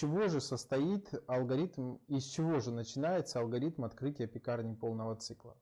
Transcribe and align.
чего 0.00 0.28
же 0.28 0.40
состоит 0.40 1.12
алгоритм, 1.26 1.96
из 2.08 2.24
чего 2.24 2.60
же 2.60 2.72
начинается 2.72 3.38
алгоритм 3.38 3.84
открытия 3.84 4.26
пекарни 4.26 4.74
полного 4.74 5.14
цикла? 5.16 5.58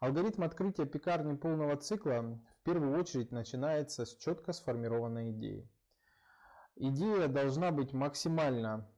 Алгоритм 0.00 0.42
открытия 0.42 0.84
пекарни 0.84 1.36
полного 1.36 1.76
цикла 1.76 2.40
в 2.60 2.64
первую 2.64 2.98
очередь 2.98 3.30
начинается 3.30 4.04
с 4.04 4.16
четко 4.16 4.52
сформированной 4.52 5.30
идеи. 5.30 5.70
Идея 6.74 7.28
должна 7.28 7.70
быть 7.70 7.92
максимально 7.92 8.90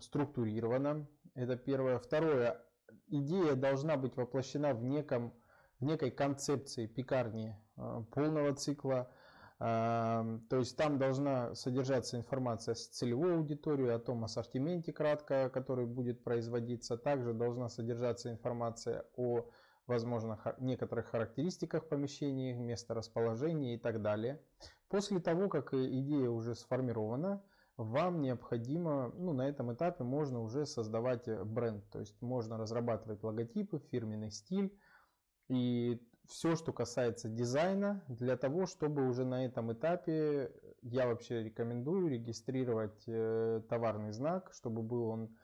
структурирована, 0.00 1.08
это 1.34 1.56
первое. 1.56 1.98
Второе, 1.98 2.64
идея 3.08 3.56
должна 3.56 3.96
быть 3.96 4.16
воплощена 4.16 4.72
в, 4.72 4.84
неком, 4.84 5.34
в 5.80 5.84
некой 5.84 6.12
концепции 6.12 6.86
пекарни 6.86 7.56
э, 7.76 8.04
полного 8.12 8.54
цикла, 8.54 9.10
то 9.58 10.56
есть 10.56 10.76
там 10.76 10.98
должна 10.98 11.54
содержаться 11.54 12.16
информация 12.16 12.74
с 12.74 12.88
целевой 12.88 13.36
аудиторией, 13.36 13.94
о 13.94 13.98
том 13.98 14.24
ассортименте 14.24 14.92
кратко, 14.92 15.50
который 15.50 15.86
будет 15.86 16.24
производиться. 16.24 16.96
Также 16.96 17.32
должна 17.32 17.68
содержаться 17.68 18.30
информация 18.30 19.04
о, 19.16 19.48
возможно, 19.86 20.40
некоторых 20.58 21.06
характеристиках 21.06 21.88
помещений, 21.88 22.54
месторасположении 22.54 23.74
и 23.74 23.78
так 23.78 24.02
далее. 24.02 24.40
После 24.88 25.20
того, 25.20 25.48
как 25.48 25.72
идея 25.74 26.30
уже 26.30 26.54
сформирована, 26.54 27.42
вам 27.76 28.20
необходимо, 28.20 29.12
ну 29.16 29.32
на 29.32 29.48
этом 29.48 29.72
этапе 29.72 30.04
можно 30.04 30.42
уже 30.42 30.66
создавать 30.66 31.26
бренд, 31.46 31.88
то 31.90 32.00
есть 32.00 32.20
можно 32.20 32.58
разрабатывать 32.58 33.22
логотипы, 33.22 33.78
фирменный 33.78 34.30
стиль 34.30 34.76
и 35.48 36.00
все, 36.26 36.56
что 36.56 36.72
касается 36.72 37.28
дизайна, 37.28 38.02
для 38.08 38.36
того, 38.36 38.66
чтобы 38.66 39.08
уже 39.08 39.24
на 39.24 39.44
этом 39.44 39.72
этапе 39.72 40.50
я 40.82 41.06
вообще 41.06 41.42
рекомендую 41.42 42.08
регистрировать 42.08 43.02
э, 43.06 43.60
товарный 43.68 44.12
знак, 44.12 44.50
чтобы 44.52 44.82
был 44.82 45.08
он 45.08 45.36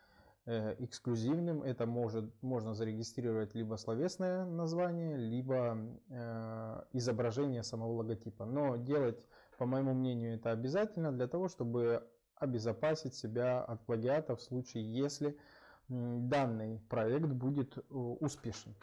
э, 0.47 0.77
эксклюзивным. 0.79 1.63
Это 1.63 1.87
может, 1.87 2.31
можно 2.43 2.75
зарегистрировать 2.75 3.55
либо 3.55 3.77
словесное 3.77 4.45
название, 4.45 5.17
либо 5.17 5.79
э, 6.09 6.83
изображение 6.93 7.63
самого 7.63 7.93
логотипа. 7.93 8.45
Но 8.45 8.77
делать, 8.77 9.25
по 9.59 9.67
моему 9.67 9.95
мнению, 9.95 10.35
это 10.35 10.51
обязательно 10.51 11.13
для 11.13 11.29
того, 11.29 11.49
чтобы 11.49 12.07
обезопасить 12.37 13.15
себя 13.15 13.61
от 13.63 13.85
плагиата 13.85 14.37
в 14.37 14.41
случае, 14.41 14.93
если 14.93 15.37
данный 15.89 16.81
проект 16.89 17.27
будет 17.27 17.79
успешен. 17.91 18.75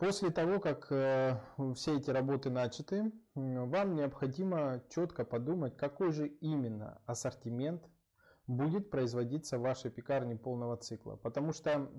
После 0.00 0.30
того, 0.30 0.60
как 0.60 0.90
э, 0.90 1.38
все 1.74 1.98
эти 1.98 2.08
работы 2.08 2.48
начаты, 2.48 3.12
вам 3.34 3.94
необходимо 3.94 4.82
четко 4.88 5.26
подумать, 5.26 5.76
какой 5.76 6.10
же 6.10 6.26
именно 6.26 7.02
ассортимент 7.04 7.86
будет 8.46 8.88
производиться 8.88 9.58
в 9.58 9.60
вашей 9.60 9.90
пекарне 9.90 10.36
полного 10.36 10.78
цикла. 10.78 11.16
Потому 11.16 11.52
что 11.52 11.90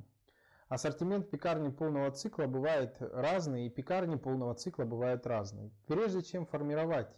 ассортимент 0.68 1.30
пекарни 1.30 1.70
полного 1.70 2.10
цикла 2.10 2.48
бывает 2.48 2.98
разный, 3.00 3.68
и 3.68 3.70
пекарни 3.70 4.16
полного 4.16 4.56
цикла 4.56 4.84
бывают 4.84 5.28
разные. 5.28 5.70
Прежде 5.86 6.24
чем 6.24 6.48
формировать 6.48 7.16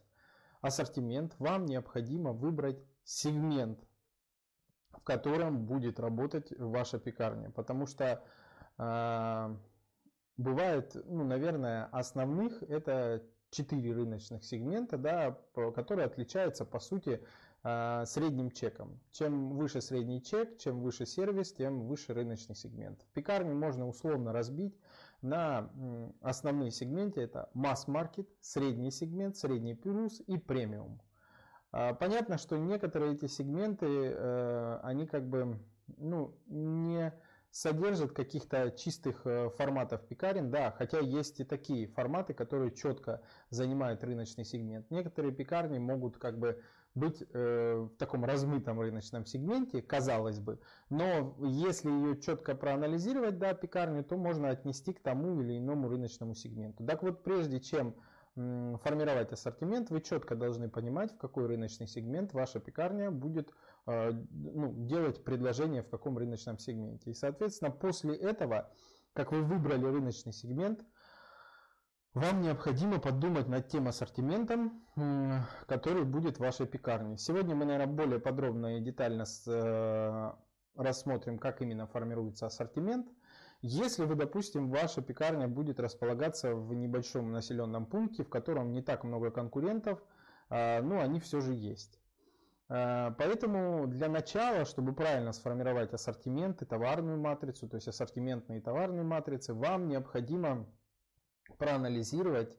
ассортимент, 0.59 1.33
вам 1.39 1.65
необходимо 1.65 2.33
выбрать 2.33 2.83
сегмент, 3.05 3.79
в 4.91 5.01
котором 5.01 5.65
будет 5.65 5.97
работать 6.01 6.51
ваша 6.59 6.99
пекарня. 6.99 7.51
Потому 7.51 7.85
что 7.85 8.21
э, 8.77 9.55
бывает, 10.37 10.95
ну, 11.05 11.23
наверное, 11.23 11.85
основных 11.91 12.63
это 12.63 13.23
четыре 13.49 13.93
рыночных 13.93 14.43
сегмента, 14.43 14.97
да, 14.97 15.37
которые 15.53 16.05
отличаются 16.05 16.65
по 16.65 16.79
сути 16.79 17.21
а, 17.65 18.05
средним 18.05 18.51
чеком. 18.51 18.99
Чем 19.11 19.51
выше 19.51 19.79
средний 19.79 20.21
чек, 20.21 20.57
чем 20.57 20.81
выше 20.81 21.05
сервис, 21.05 21.53
тем 21.53 21.87
выше 21.87 22.13
рыночный 22.13 22.55
сегмент. 22.55 23.01
В 23.03 23.13
пекарне 23.13 23.53
можно 23.53 23.87
условно 23.87 24.33
разбить 24.33 24.77
на 25.21 25.69
основные 26.21 26.71
сегменты. 26.71 27.21
Это 27.21 27.49
масс-маркет, 27.53 28.27
средний 28.41 28.91
сегмент, 28.91 29.37
средний 29.37 29.75
плюс 29.75 30.21
и 30.27 30.37
премиум. 30.37 30.99
А, 31.71 31.93
понятно, 31.93 32.37
что 32.37 32.57
некоторые 32.57 33.13
эти 33.13 33.27
сегменты, 33.27 33.87
э, 33.87 34.79
они 34.83 35.07
как 35.07 35.29
бы 35.29 35.57
ну, 35.97 36.35
не 36.47 37.13
содержит 37.53 38.13
каких-то 38.13 38.71
чистых 38.71 39.21
э, 39.25 39.51
форматов 39.51 40.01
пекарен, 40.07 40.49
да, 40.49 40.71
хотя 40.71 40.99
есть 40.99 41.39
и 41.39 41.43
такие 41.43 41.87
форматы, 41.87 42.33
которые 42.33 42.71
четко 42.71 43.21
занимают 43.51 44.03
рыночный 44.03 44.43
сегмент. 44.43 44.89
Некоторые 44.89 45.31
пекарни 45.31 45.77
могут 45.77 46.17
как 46.17 46.39
бы 46.39 46.59
быть 46.95 47.23
э, 47.31 47.75
в 47.75 47.95
таком 47.97 48.25
размытом 48.25 48.79
рыночном 48.79 49.27
сегменте, 49.27 49.83
казалось 49.83 50.39
бы, 50.39 50.59
но 50.89 51.35
если 51.39 51.91
ее 51.91 52.19
четко 52.19 52.55
проанализировать, 52.55 53.37
да, 53.37 53.53
пекарню, 53.53 54.03
то 54.03 54.17
можно 54.17 54.49
отнести 54.49 54.91
к 54.91 54.99
тому 54.99 55.39
или 55.39 55.59
иному 55.59 55.89
рыночному 55.89 56.33
сегменту. 56.33 56.83
Так 56.83 57.03
вот, 57.03 57.23
прежде 57.23 57.59
чем 57.59 57.95
формировать 58.35 59.31
ассортимент, 59.31 59.91
вы 59.91 60.01
четко 60.01 60.35
должны 60.35 60.67
понимать, 60.69 61.11
в 61.11 61.17
какой 61.17 61.45
рыночный 61.45 61.87
сегмент 61.87 62.33
ваша 62.33 62.59
пекарня 62.59 63.11
будет 63.11 63.53
э, 63.85 64.11
ну, 64.11 64.73
делать 64.87 65.23
предложение 65.23 65.83
в 65.83 65.89
каком 65.89 66.17
рыночном 66.17 66.57
сегменте. 66.57 67.11
И, 67.11 67.13
соответственно, 67.13 67.69
после 67.69 68.15
этого, 68.15 68.71
как 69.13 69.31
вы 69.31 69.43
выбрали 69.43 69.85
рыночный 69.85 70.33
сегмент, 70.33 70.83
вам 72.15 72.41
необходимо 72.41 72.99
подумать 72.99 73.47
над 73.47 73.67
тем 73.69 73.87
ассортиментом, 73.87 74.83
который 75.67 76.03
будет 76.03 76.37
в 76.37 76.41
вашей 76.41 76.67
пекарне. 76.67 77.17
Сегодня 77.17 77.55
мы, 77.55 77.65
наверное, 77.65 77.93
более 77.93 78.19
подробно 78.19 78.77
и 78.77 78.81
детально 78.81 79.25
э, 79.47 80.31
рассмотрим, 80.75 81.37
как 81.37 81.61
именно 81.61 81.85
формируется 81.85 82.47
ассортимент– 82.47 83.07
если 83.65 84.03
вы, 84.03 84.15
допустим, 84.15 84.69
ваша 84.69 85.01
пекарня 85.01 85.47
будет 85.47 85.79
располагаться 85.79 86.53
в 86.53 86.73
небольшом 86.73 87.31
населенном 87.31 87.85
пункте, 87.85 88.25
в 88.25 88.29
котором 88.29 88.73
не 88.73 88.81
так 88.81 89.05
много 89.05 89.31
конкурентов, 89.31 90.03
а, 90.49 90.81
ну, 90.81 90.99
они 90.99 91.21
все 91.21 91.39
же 91.39 91.53
есть. 91.53 91.97
А, 92.67 93.11
поэтому 93.17 93.87
для 93.87 94.09
начала, 94.09 94.65
чтобы 94.65 94.93
правильно 94.93 95.31
сформировать 95.31 95.93
ассортимент 95.93 96.61
и 96.61 96.65
товарную 96.65 97.17
матрицу, 97.17 97.69
то 97.69 97.75
есть 97.75 97.87
ассортиментные 97.87 98.59
и 98.59 98.61
товарные 98.61 99.03
матрицы, 99.03 99.53
вам 99.53 99.87
необходимо 99.87 100.67
проанализировать 101.57 102.57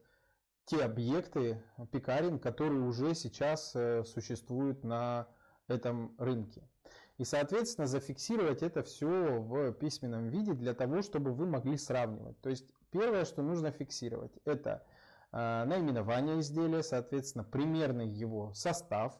те 0.65 0.83
объекты 0.83 1.63
пекарен, 1.91 2.39
которые 2.39 2.81
уже 2.81 3.13
сейчас 3.13 3.75
э, 3.75 4.03
существуют 4.05 4.83
на 4.83 5.27
этом 5.67 6.15
рынке. 6.17 6.67
И, 7.17 7.23
соответственно, 7.23 7.87
зафиксировать 7.87 8.61
это 8.61 8.83
все 8.83 9.07
в 9.07 9.71
письменном 9.73 10.29
виде 10.29 10.53
для 10.53 10.73
того, 10.73 11.01
чтобы 11.01 11.33
вы 11.33 11.45
могли 11.45 11.77
сравнивать. 11.77 12.39
То 12.41 12.49
есть, 12.49 12.65
первое, 12.91 13.23
что 13.23 13.41
нужно 13.41 13.71
фиксировать, 13.71 14.33
это 14.43 14.85
э, 15.31 15.63
наименование 15.65 16.39
изделия, 16.41 16.83
соответственно, 16.83 17.45
примерный 17.45 18.07
его 18.07 18.53
состав, 18.53 19.17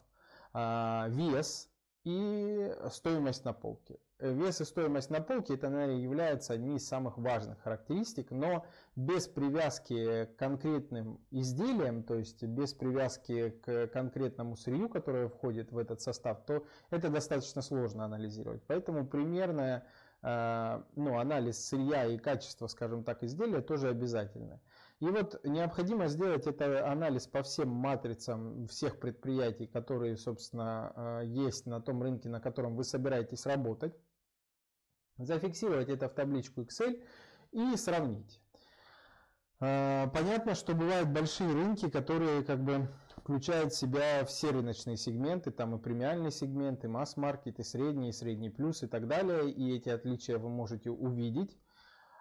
э, 0.54 1.06
вес 1.10 1.70
и 2.04 2.76
стоимость 2.92 3.46
на 3.46 3.54
полке. 3.54 3.98
Э, 4.20 4.32
вес 4.32 4.62
и 4.62 4.66
стоимость 4.66 5.10
на 5.10 5.20
полке 5.20 5.56
это, 5.56 5.70
наверное, 5.70 5.98
является 5.98 6.54
одни 6.54 6.78
из 6.78 6.88
самых 6.88 7.18
важных 7.18 7.60
характеристик, 7.62 8.32
но 8.32 8.66
без 8.96 9.28
привязки 9.28 10.26
к 10.26 10.38
конкретным 10.38 11.20
изделиям, 11.32 12.02
то 12.04 12.16
есть 12.16 12.42
без 12.44 12.74
привязки 12.74 13.50
к 13.50 13.88
конкретному 13.88 14.56
сырью, 14.56 14.88
которое 14.88 15.28
входит 15.28 15.74
в 15.74 15.78
этот 15.78 16.00
состав, 16.00 16.46
то 16.46 16.66
это 16.92 17.10
достаточно 17.10 17.62
сложно 17.62 18.06
анализировать. 18.06 18.64
Поэтому 18.68 19.06
примерная 19.06 19.86
э, 20.22 20.82
ну, 20.96 21.20
анализ 21.20 21.68
сырья 21.68 22.06
и 22.06 22.18
качества, 22.18 22.68
скажем 22.68 23.04
так, 23.04 23.22
изделия 23.22 23.62
тоже 23.62 23.90
обязательно. 23.90 24.62
И 25.02 25.06
вот 25.10 25.44
необходимо 25.44 26.08
сделать 26.08 26.48
это 26.48 26.90
анализ 26.90 27.28
по 27.28 27.44
всем 27.44 27.70
матрицам 27.70 28.68
всех 28.68 29.00
предприятий, 29.00 29.68
которые, 29.68 30.18
собственно, 30.18 30.94
э, 30.96 31.26
есть 31.26 31.66
на 31.66 31.82
том 31.82 32.02
рынке, 32.02 32.30
на 32.30 32.40
котором 32.40 32.76
вы 32.76 32.84
собираетесь 32.84 33.46
работать 33.46 33.94
зафиксировать 35.18 35.90
это 35.90 36.10
в 36.10 36.14
табличку 36.14 36.62
Excel 36.62 37.02
и 37.52 37.76
сравнить. 37.78 38.40
А, 39.60 40.08
понятно, 40.08 40.56
что 40.56 40.74
бывают 40.74 41.10
большие 41.10 41.52
рынки, 41.52 41.90
которые 41.90 42.44
как 42.44 42.64
бы 42.64 42.90
включают 43.18 43.72
в 43.72 43.78
себя 43.78 44.26
все 44.26 44.52
рыночные 44.52 44.98
сегменты, 44.98 45.52
там 45.52 45.76
и 45.76 45.82
премиальный 45.82 46.32
сегмент, 46.32 46.84
и 46.84 46.88
масс-маркет, 46.88 47.60
и 47.60 47.64
средний, 47.64 48.10
и 48.10 48.14
средний 48.14 48.50
плюс 48.50 48.84
и 48.84 48.88
так 48.88 49.08
далее, 49.08 49.50
и 49.50 49.76
эти 49.76 49.90
отличия 49.90 50.38
вы 50.38 50.50
можете 50.50 50.92
увидеть. 50.92 51.58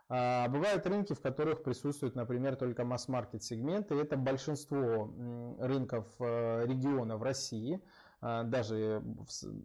А 0.09 0.49
бывают 0.49 0.87
рынки, 0.87 1.15
в 1.15 1.21
которых 1.21 1.63
присутствует, 1.63 2.15
например, 2.15 2.57
только 2.57 2.85
масс-маркет 2.85 3.43
сегменты. 3.43 3.95
Это 3.95 4.17
большинство 4.17 5.11
рынков 5.59 6.07
э, 6.19 6.67
региона 6.67 7.17
в 7.17 7.23
России– 7.23 7.81
а, 8.27 8.43
даже 8.43 9.03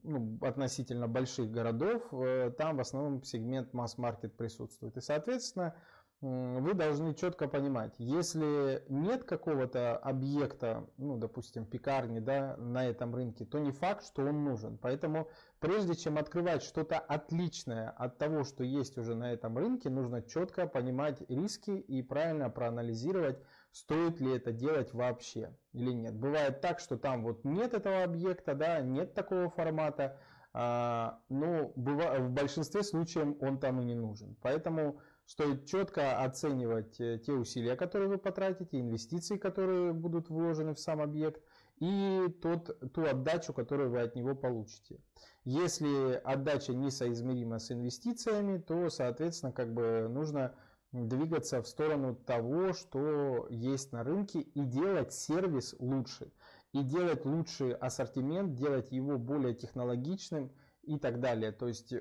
ну, 0.03 0.38
относительно 0.41 1.07
больших 1.07 1.50
городов, 1.50 2.03
э, 2.12 2.51
там 2.57 2.75
в 2.75 2.81
основном 2.81 3.24
сегмент 3.24 3.74
масс-маркет 3.74 4.36
присутствует. 4.36 4.97
И, 4.97 5.00
соответственно, 5.00 5.75
вы 6.21 6.74
должны 6.74 7.13
четко 7.13 7.48
понимать, 7.48 7.94
если 7.98 8.83
нет 8.89 9.24
какого-то 9.24 9.95
объекта, 9.95 10.86
ну, 10.98 11.18
допустим, 11.18 11.66
пекарни, 11.66 12.19
да, 12.19 12.57
на 12.57 12.86
этом 12.86 13.16
рынке, 13.16 13.45
то 13.45 13.57
не 13.57 13.71
факт, 13.71 14.06
что 14.06 14.24
он 14.24 14.44
нужен. 14.44 14.77
Поэтому 14.77 15.30
прежде 15.60 15.95
чем 15.95 16.18
открывать 16.18 16.63
что-то 16.63 17.00
отличное 17.00 17.89
от 17.92 18.18
того, 18.18 18.44
что 18.44 18.66
есть 18.66 18.98
уже 18.98 19.16
на 19.16 19.31
этом 19.31 19.57
рынке, 19.57 19.89
нужно 19.89 20.21
четко 20.21 20.68
понимать 20.68 21.21
риски 21.30 21.71
и 21.71 22.01
правильно 22.01 22.50
проанализировать, 22.50 23.42
стоит 23.71 24.19
ли 24.19 24.36
это 24.36 24.51
делать 24.51 24.94
вообще 24.94 25.56
или 25.71 25.92
нет. 25.92 26.16
Бывает 26.16 26.60
так, 26.60 26.80
что 26.80 26.98
там 26.98 27.24
вот 27.24 27.45
нет 27.45 27.74
этого 27.74 28.04
объекта, 28.04 28.56
да, 28.56 28.81
нет 28.81 29.13
такого 29.13 29.50
формата, 29.50 30.19
но 30.53 31.71
в 31.75 32.29
большинстве 32.29 32.83
случаев 32.83 33.35
он 33.39 33.59
там 33.59 33.81
и 33.81 33.85
не 33.85 33.95
нужен. 33.95 34.35
Поэтому 34.41 34.99
Стоит 35.29 35.67
четко 35.67 36.23
оценивать 36.23 36.99
э, 36.99 37.19
те 37.23 37.33
усилия, 37.33 37.75
которые 37.75 38.09
вы 38.09 38.17
потратите, 38.17 38.79
инвестиции, 38.79 39.37
которые 39.37 39.93
будут 39.93 40.27
вложены 40.27 40.73
в 40.73 40.79
сам 40.79 41.01
объект, 41.01 41.43
и 41.79 42.25
тот, 42.41 42.75
ту 42.93 43.03
отдачу, 43.03 43.53
которую 43.53 43.91
вы 43.91 44.01
от 44.01 44.15
него 44.15 44.33
получите. 44.33 44.99
Если 45.43 46.15
отдача 46.23 46.73
несоизмерима 46.73 47.59
с 47.59 47.71
инвестициями, 47.71 48.57
то, 48.57 48.89
соответственно, 48.89 49.51
как 49.51 49.71
бы 49.71 50.07
нужно 50.09 50.55
двигаться 50.91 51.61
в 51.61 51.67
сторону 51.67 52.15
того, 52.15 52.73
что 52.73 53.45
есть 53.51 53.91
на 53.91 54.03
рынке, 54.03 54.39
и 54.41 54.61
делать 54.61 55.13
сервис 55.13 55.75
лучше. 55.77 56.31
И 56.71 56.83
делать 56.83 57.25
лучший 57.25 57.74
ассортимент, 57.74 58.54
делать 58.54 58.92
его 58.92 59.18
более 59.18 59.56
технологичным 59.56 60.51
и 60.83 61.00
так 61.00 61.19
далее. 61.19 61.51
То 61.51 61.68
есть 61.68 61.94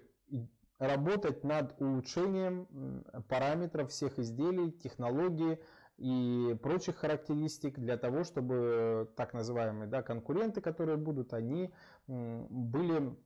работать 0.78 1.42
над 1.42 1.80
улучшением 1.80 3.04
параметров 3.28 3.90
всех 3.90 4.18
изделий, 4.18 4.70
технологий 4.70 5.58
и 5.96 6.56
прочих 6.62 6.96
характеристик 6.96 7.78
для 7.78 7.96
того, 7.96 8.24
чтобы 8.24 9.12
так 9.16 9.34
называемые 9.34 9.88
да, 9.88 10.02
конкуренты, 10.02 10.60
которые 10.60 10.96
будут, 10.96 11.34
они 11.34 11.72
были 12.06 13.16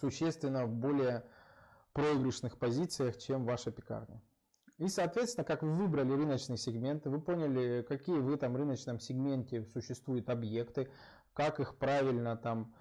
существенно 0.00 0.66
в 0.66 0.74
более 0.74 1.24
проигрышных 1.92 2.58
позициях, 2.58 3.18
чем 3.18 3.44
ваша 3.44 3.72
пекарня. 3.72 4.22
И, 4.80 4.88
соответственно, 4.88 5.44
как 5.44 5.62
вы 5.62 5.72
выбрали 5.72 6.12
рыночный 6.12 6.56
сегмент, 6.56 7.06
вы 7.06 7.20
поняли, 7.20 7.86
какие 7.88 8.18
в 8.18 8.32
этом 8.32 8.56
рыночном 8.56 8.98
сегменте 8.98 9.64
существуют 9.66 10.28
объекты, 10.28 10.90
как 11.32 11.60
их 11.60 11.76
правильно 11.76 12.36
там 12.36 12.74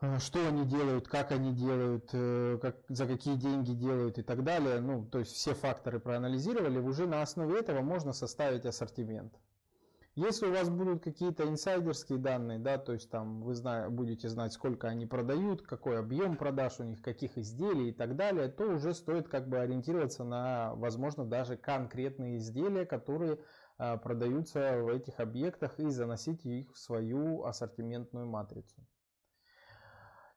Э, 0.00 0.18
что 0.18 0.46
они 0.46 0.66
делают, 0.66 1.08
как 1.08 1.32
они 1.32 1.54
делают, 1.54 2.10
э, 2.12 2.58
как, 2.60 2.76
за 2.88 3.06
какие 3.06 3.36
деньги 3.36 3.72
делают 3.72 4.18
и 4.18 4.22
так 4.22 4.44
далее. 4.44 4.80
Ну, 4.80 5.06
то 5.06 5.20
есть 5.20 5.32
все 5.32 5.54
факторы 5.54 6.00
проанализировали, 6.00 6.78
уже 6.78 7.06
на 7.06 7.22
основе 7.22 7.58
этого 7.60 7.80
можно 7.80 8.12
составить 8.12 8.66
ассортимент. 8.66 9.32
Если 10.16 10.46
у 10.46 10.50
вас 10.50 10.70
будут 10.70 11.04
какие-то 11.04 11.46
инсайдерские 11.46 12.16
данные, 12.16 12.58
да, 12.58 12.78
то 12.78 12.94
есть 12.94 13.10
там 13.10 13.42
вы 13.42 13.54
зна 13.54 13.90
будете 13.90 14.30
знать, 14.30 14.54
сколько 14.54 14.88
они 14.88 15.04
продают, 15.04 15.60
какой 15.60 15.98
объем 15.98 16.38
продаж 16.38 16.80
у 16.80 16.84
них, 16.84 17.02
каких 17.02 17.36
изделий 17.36 17.90
и 17.90 17.92
так 17.92 18.16
далее, 18.16 18.48
то 18.48 18.64
уже 18.64 18.94
стоит 18.94 19.28
как 19.28 19.46
бы 19.46 19.58
ориентироваться 19.58 20.24
на, 20.24 20.74
возможно, 20.76 21.26
даже 21.26 21.58
конкретные 21.58 22.38
изделия, 22.38 22.86
которые 22.86 23.38
а, 23.76 23.98
продаются 23.98 24.82
в 24.82 24.88
этих 24.88 25.20
объектах 25.20 25.78
и 25.78 25.90
заносить 25.90 26.46
их 26.46 26.72
в 26.72 26.78
свою 26.78 27.44
ассортиментную 27.44 28.26
матрицу. 28.26 28.86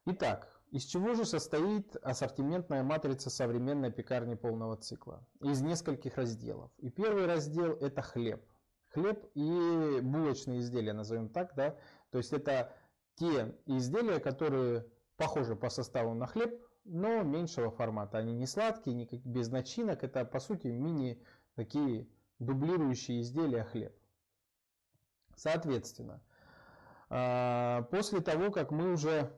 Итак, 0.07 0.61
из 0.71 0.83
чего 0.83 1.13
же 1.13 1.23
состоит 1.23 1.95
ассортиментная 2.01 2.83
матрица 2.83 3.29
современной 3.29 3.93
пекарни 3.93 4.35
полного 4.35 4.75
цикла? 4.75 5.25
Из 5.39 5.61
нескольких 5.61 6.17
разделов. 6.17 6.69
И 6.79 6.89
первый 6.89 7.27
раздел 7.27 7.77
это 7.77 8.01
хлеб. 8.01 8.43
Хлеб 8.89 9.23
и 9.35 9.99
булочные 10.01 10.59
изделия, 10.59 10.93
назовем 10.93 11.29
так, 11.29 11.53
да. 11.55 11.75
То 12.09 12.17
есть 12.17 12.33
это 12.33 12.73
те 13.15 13.55
изделия, 13.65 14.19
которые 14.19 14.85
похожи 15.17 15.55
по 15.55 15.69
составу 15.69 16.13
на 16.13 16.25
хлеб, 16.25 16.59
но 16.85 17.21
меньшего 17.23 17.69
формата. 17.69 18.17
Они 18.17 18.33
не 18.33 18.47
сладкие, 18.47 18.95
не 18.95 19.05
без 19.05 19.49
начинок. 19.49 20.03
Это 20.03 20.25
по 20.25 20.39
сути 20.39 20.67
мини 20.67 21.21
такие 21.55 22.07
дублирующие 22.39 23.21
изделия 23.21 23.63
хлеб. 23.63 23.95
Соответственно, 25.35 26.21
а, 27.09 27.83
после 27.91 28.21
того, 28.21 28.51
как 28.51 28.71
мы 28.71 28.93
уже 28.93 29.31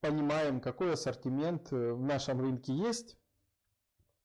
понимаем, 0.00 0.60
какой 0.60 0.92
ассортимент 0.92 1.70
в 1.70 2.02
нашем 2.02 2.40
рынке 2.40 2.74
есть, 2.74 3.16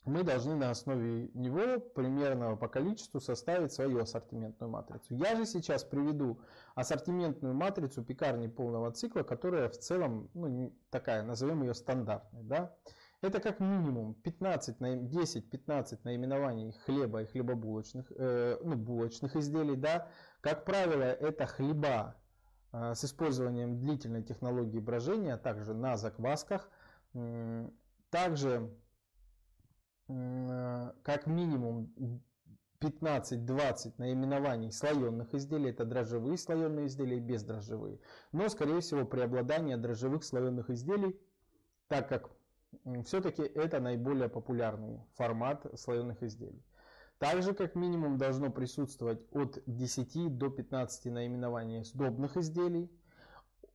мы 0.07 0.23
должны 0.23 0.55
на 0.55 0.71
основе 0.71 1.29
него 1.33 1.79
примерно 1.79 2.55
по 2.55 2.67
количеству 2.67 3.19
составить 3.19 3.71
свою 3.71 3.99
ассортиментную 3.99 4.71
матрицу. 4.71 5.15
Я 5.15 5.35
же 5.35 5.45
сейчас 5.45 5.83
приведу 5.83 6.39
ассортиментную 6.75 7.53
матрицу 7.53 8.03
пекарни 8.03 8.47
полного 8.47 8.91
цикла, 8.91 9.23
которая 9.23 9.69
в 9.69 9.77
целом 9.77 10.29
ну, 10.33 10.73
такая, 10.89 11.23
назовем 11.23 11.61
ее 11.63 11.73
стандартной. 11.73 12.43
Да? 12.43 12.75
Это 13.21 13.39
как 13.39 13.59
минимум 13.59 14.13
15, 14.15 14.79
10-15 14.79 15.99
наименований 16.03 16.71
хлеба 16.85 17.23
и 17.23 17.25
хлебобулочных, 17.25 18.11
э, 18.15 18.57
ну, 18.63 18.75
булочных 18.75 19.35
изделий. 19.35 19.75
Да? 19.75 20.07
Как 20.41 20.65
правило, 20.65 21.03
это 21.03 21.45
хлеба 21.45 22.15
Э, 22.73 22.93
с 22.95 23.03
использованием 23.03 23.79
длительной 23.79 24.23
технологии 24.23 24.79
брожения, 24.79 25.35
а 25.35 25.37
также 25.37 25.73
на 25.73 25.97
заквасках. 25.97 26.69
Также 28.09 28.69
как 30.07 31.27
минимум 31.27 31.93
15-20 32.79 33.95
наименований 33.97 34.71
слоеных 34.71 35.33
изделий, 35.33 35.71
это 35.71 35.83
дрожжевые 35.83 36.37
слоеные 36.37 36.87
изделия 36.87 37.17
и 37.17 37.21
бездрожжевые. 37.21 37.99
Но, 38.31 38.47
скорее 38.49 38.79
всего, 38.81 39.05
преобладание 39.05 39.77
дрожжевых 39.77 40.23
слоеных 40.23 40.69
изделий, 40.69 41.19
так 41.87 42.07
как 42.07 42.29
все-таки 43.05 43.41
это 43.41 43.79
наиболее 43.79 44.29
популярный 44.29 45.01
формат 45.15 45.65
слоеных 45.79 46.23
изделий. 46.23 46.63
Также 47.17 47.53
как 47.53 47.75
минимум 47.75 48.17
должно 48.17 48.51
присутствовать 48.51 49.25
от 49.31 49.63
10 49.65 50.37
до 50.37 50.49
15 50.49 51.05
наименований 51.05 51.83
сдобных 51.83 52.37
изделий. 52.37 52.91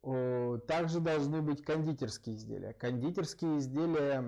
Также 0.02 0.98
должны 0.98 1.42
быть 1.42 1.64
кондитерские 1.64 2.34
изделия. 2.34 2.72
Кондитерские 2.72 3.58
изделия 3.58 4.24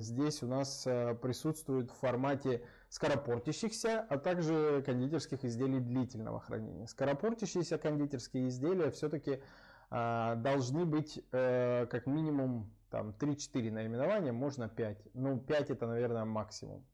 здесь 0.00 0.42
у 0.42 0.48
нас 0.48 0.84
э, 0.88 1.14
присутствуют 1.14 1.92
в 1.92 1.94
формате 1.94 2.64
скоропортящихся, 2.88 4.04
а 4.08 4.18
также 4.18 4.82
кондитерских 4.84 5.44
изделий 5.44 5.78
длительного 5.78 6.40
хранения. 6.40 6.86
Скоропортящиеся 6.86 7.78
кондитерские 7.78 8.48
изделия 8.48 8.90
все-таки 8.90 9.40
а, 9.90 10.34
должны 10.34 10.84
быть 10.84 11.22
э, 11.32 11.86
как 11.88 12.06
минимум 12.06 12.70
там 12.90 13.10
3-4 13.10 13.70
наименования, 13.70 14.32
можно 14.32 14.68
5. 14.68 15.14
Ну 15.14 15.38
5 15.38 15.70
это, 15.70 15.86
наверное, 15.86 16.24
максимум. 16.24 16.84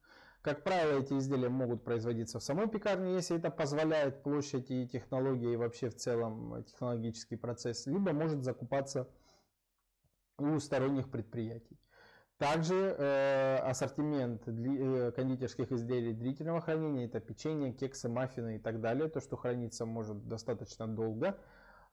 Как 0.45 0.63
правило, 0.63 1.01
эти 1.01 1.15
изделия 1.15 1.49
могут 1.49 1.85
производиться 1.85 2.39
в 2.39 2.43
самой 2.43 2.69
пекарне, 2.69 3.15
если 3.15 3.39
это 3.39 3.51
позволяет 3.51 4.23
площадь 4.23 4.71
и 4.71 4.87
технологии, 4.87 5.55
и 5.55 5.57
вообще 5.57 5.89
в 5.89 5.97
целом 5.97 6.63
технологический 6.65 7.37
процесс, 7.37 7.87
либо 7.87 8.13
может 8.13 8.45
закупаться 8.45 9.09
у 10.37 10.59
сторонних 10.59 11.11
предприятий. 11.11 11.81
Также 12.37 12.75
э, 12.75 13.57
ассортимент 13.57 14.43
дли, 14.45 14.79
э, 14.79 15.13
кондитерских 15.13 15.73
изделий 15.73 16.13
длительного 16.13 16.61
хранения, 16.61 17.07
это 17.07 17.21
печенье, 17.21 17.73
кексы, 17.73 18.11
маффины 18.11 18.57
и 18.57 18.59
так 18.59 18.83
далее, 18.83 19.09
то, 19.09 19.21
что 19.21 19.39
хранится 19.39 19.87
может 19.87 20.29
достаточно 20.29 20.87
долго, 20.87 21.39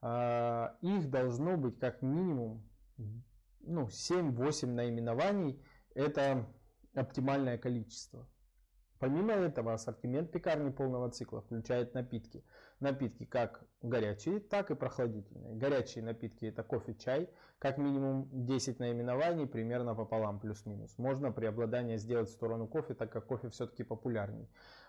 э, 0.02 0.68
их 0.82 1.10
должно 1.10 1.56
быть 1.56 1.80
как 1.80 2.02
минимум 2.02 2.70
ну, 3.62 3.88
7-8 3.88 4.66
наименований, 4.66 5.64
это 5.96 6.46
оптимальное 6.94 7.58
количество. 7.58 8.28
Помимо 9.02 9.34
этого, 9.34 9.74
ассортимент 9.74 10.32
пекарни 10.32 10.70
полного 10.70 11.10
цикла 11.10 11.42
включает 11.42 11.96
напитки. 11.96 12.44
Напитки 12.80 13.26
как 13.26 13.64
горячие, 13.82 14.40
так 14.40 14.70
и 14.70 14.76
прохладительные. 14.76 15.56
Горячие 15.56 16.04
напитки 16.04 16.46
это 16.46 16.62
кофе, 16.62 16.94
чай, 16.94 17.28
как 17.58 17.80
минимум 17.80 18.30
10 18.32 18.78
наименований, 18.78 19.48
примерно 19.48 19.96
пополам, 19.96 20.40
плюс-минус. 20.40 21.00
Можно 21.00 21.32
преобладание 21.32 21.98
сделать 21.98 22.30
в 22.30 22.34
сторону 22.34 22.68
кофе, 22.68 22.94
так 22.94 23.12
как 23.12 23.26
кофе 23.26 23.50
все-таки 23.50 23.84
популярней. 23.84 24.48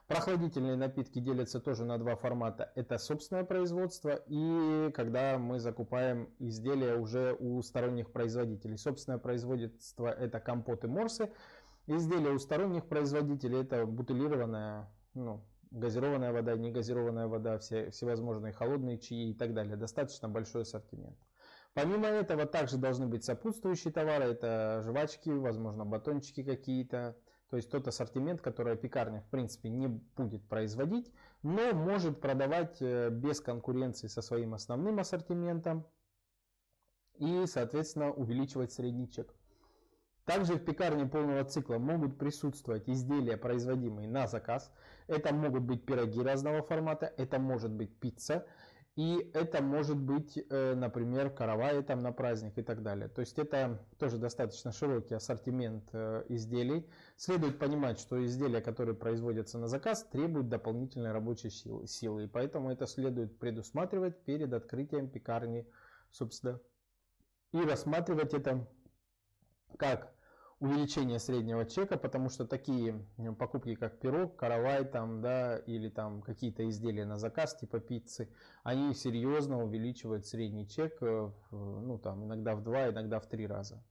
Прохладительные 0.08 0.76
напитки 0.76 1.20
делятся 1.20 1.58
тоже 1.58 1.84
на 1.84 1.96
два 1.96 2.16
формата. 2.16 2.70
Это 2.74 2.98
собственное 2.98 3.44
производство 3.44 4.20
и 4.26 4.90
когда 4.92 5.38
мы 5.38 5.58
закупаем 5.58 6.28
изделия 6.38 6.96
уже 6.96 7.34
у 7.38 7.62
сторонних 7.62 8.12
производителей. 8.12 8.76
Собственное 8.76 9.18
производство 9.18 10.08
это 10.08 10.38
компоты, 10.38 10.88
морсы. 10.88 11.30
Изделия 11.86 12.30
у 12.30 12.38
сторонних 12.38 12.86
производителей 12.86 13.60
это 13.60 13.86
бутылированная, 13.86 14.88
ну, 15.14 15.44
газированная 15.72 16.32
вода, 16.32 16.56
негазированная 16.56 17.26
вода, 17.26 17.58
все, 17.58 17.90
всевозможные 17.90 18.52
холодные 18.52 18.98
чаи 18.98 19.30
и 19.30 19.34
так 19.34 19.52
далее. 19.52 19.76
Достаточно 19.76 20.28
большой 20.28 20.62
ассортимент. 20.62 21.18
Помимо 21.74 22.06
этого 22.06 22.46
также 22.46 22.76
должны 22.76 23.06
быть 23.06 23.24
сопутствующие 23.24 23.92
товары, 23.92 24.24
это 24.26 24.82
жвачки, 24.84 25.30
возможно 25.30 25.84
батончики 25.86 26.44
какие-то. 26.44 27.16
то 27.48 27.56
есть 27.56 27.70
тот 27.70 27.88
ассортимент, 27.88 28.40
который 28.42 28.76
пекарня 28.76 29.22
в 29.22 29.30
принципе 29.30 29.70
не 29.70 29.88
будет 29.88 30.46
производить, 30.48 31.10
но 31.42 31.72
может 31.72 32.20
продавать 32.20 32.80
э, 32.80 33.08
без 33.10 33.40
конкуренции 33.40 34.06
со 34.06 34.22
своим 34.22 34.54
основным 34.54 34.98
ассортиментом 35.00 35.86
и, 37.14 37.44
соответственно, 37.46 38.12
увеличивать 38.12 38.72
средний 38.72 39.10
чек. 39.10 39.34
Также 40.24 40.54
в 40.54 40.64
пекарне 40.64 41.06
полного 41.06 41.44
цикла 41.44 41.78
могут 41.78 42.18
присутствовать 42.18 42.88
изделия, 42.88 43.36
производимые 43.36 44.08
на 44.08 44.28
заказ. 44.28 44.72
Это 45.08 45.34
могут 45.34 45.64
быть 45.64 45.84
пироги 45.84 46.22
разного 46.22 46.62
формата, 46.62 47.12
это 47.16 47.40
может 47.40 47.72
быть 47.72 47.98
пицца, 47.98 48.46
и 48.94 49.30
это 49.32 49.62
может 49.62 49.96
быть, 49.96 50.36
э, 50.36 50.74
например, 50.74 51.30
каравай 51.30 51.82
там 51.82 52.00
на 52.00 52.12
праздник 52.12 52.58
и 52.58 52.62
так 52.62 52.82
далее. 52.82 53.08
То 53.08 53.20
есть 53.20 53.38
это 53.38 53.84
тоже 53.98 54.18
достаточно 54.18 54.70
широкий 54.70 55.14
ассортимент 55.14 55.88
э, 55.92 56.24
изделий. 56.28 56.86
Следует 57.16 57.58
понимать, 57.58 57.98
что 57.98 58.22
изделия, 58.24 58.60
которые 58.60 58.94
производятся 58.94 59.58
на 59.58 59.66
заказ, 59.66 60.04
требуют 60.04 60.50
дополнительной 60.50 61.12
рабочей 61.12 61.50
силы. 61.50 62.24
И 62.24 62.28
поэтому 62.28 62.70
это 62.70 62.86
следует 62.86 63.38
предусматривать 63.38 64.22
перед 64.24 64.52
открытием 64.52 65.08
пекарни, 65.08 65.66
собственно. 66.10 66.60
И 67.52 67.60
рассматривать 67.62 68.34
это 68.34 68.68
как 69.78 70.11
увеличение 70.62 71.18
среднего 71.18 71.64
чека, 71.64 71.96
потому 71.96 72.28
что 72.28 72.46
такие 72.46 73.04
покупки, 73.36 73.74
как 73.74 73.98
пирог, 73.98 74.36
каравай 74.36 74.84
там, 74.84 75.20
да, 75.20 75.56
или 75.58 75.88
там 75.88 76.22
какие-то 76.22 76.68
изделия 76.70 77.04
на 77.04 77.18
заказ, 77.18 77.56
типа 77.56 77.80
пиццы, 77.80 78.28
они 78.62 78.94
серьезно 78.94 79.60
увеличивают 79.60 80.24
средний 80.24 80.68
чек, 80.68 81.02
э, 81.02 81.30
ну 81.50 81.98
там 81.98 82.24
иногда 82.26 82.54
в 82.54 82.62
два, 82.62 82.90
иногда 82.90 83.18
в 83.18 83.26
три 83.26 83.48
раза. 83.48 83.82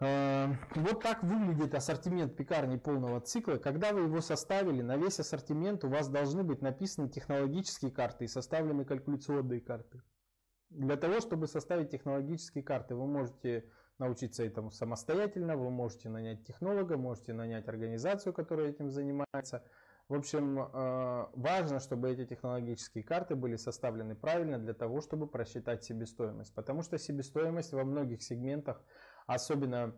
Э, 0.00 0.48
вот 0.74 1.00
так 1.00 1.22
выглядит 1.22 1.76
ассортимент 1.76 2.36
пекарни 2.36 2.76
полного 2.76 3.20
цикла. 3.20 3.56
Когда 3.58 3.92
вы 3.92 4.00
его 4.00 4.20
составили, 4.20 4.82
на 4.82 4.96
весь 4.96 5.20
ассортимент 5.20 5.84
у 5.84 5.88
вас 5.88 6.08
должны 6.08 6.42
быть 6.42 6.60
написаны 6.60 7.08
технологические 7.08 7.92
карты 7.92 8.24
и 8.24 8.28
составлены 8.28 8.84
калькуляционные 8.84 9.60
карты. 9.60 10.02
Для 10.70 10.96
того, 10.96 11.20
чтобы 11.20 11.46
составить 11.46 11.90
технологические 11.90 12.64
карты, 12.64 12.96
вы 12.96 13.06
можете 13.06 13.64
научиться 13.98 14.44
этому 14.44 14.70
самостоятельно, 14.70 15.56
вы 15.56 15.70
можете 15.70 16.08
нанять 16.08 16.44
технолога, 16.44 16.96
можете 16.96 17.32
нанять 17.32 17.68
организацию, 17.68 18.32
которая 18.32 18.70
этим 18.70 18.90
занимается. 18.90 19.64
В 20.08 20.14
общем, 20.14 20.58
э, 20.58 21.26
важно, 21.34 21.80
чтобы 21.80 22.10
эти 22.10 22.24
технологические 22.24 23.04
карты 23.04 23.34
были 23.34 23.56
составлены 23.56 24.14
правильно 24.14 24.58
для 24.58 24.72
того, 24.72 25.02
чтобы 25.02 25.26
просчитать 25.26 25.84
себестоимость. 25.84 26.54
Потому 26.54 26.82
что 26.82 26.96
себестоимость 26.96 27.72
во 27.74 27.84
многих 27.84 28.22
сегментах, 28.22 28.82
особенно 29.26 29.94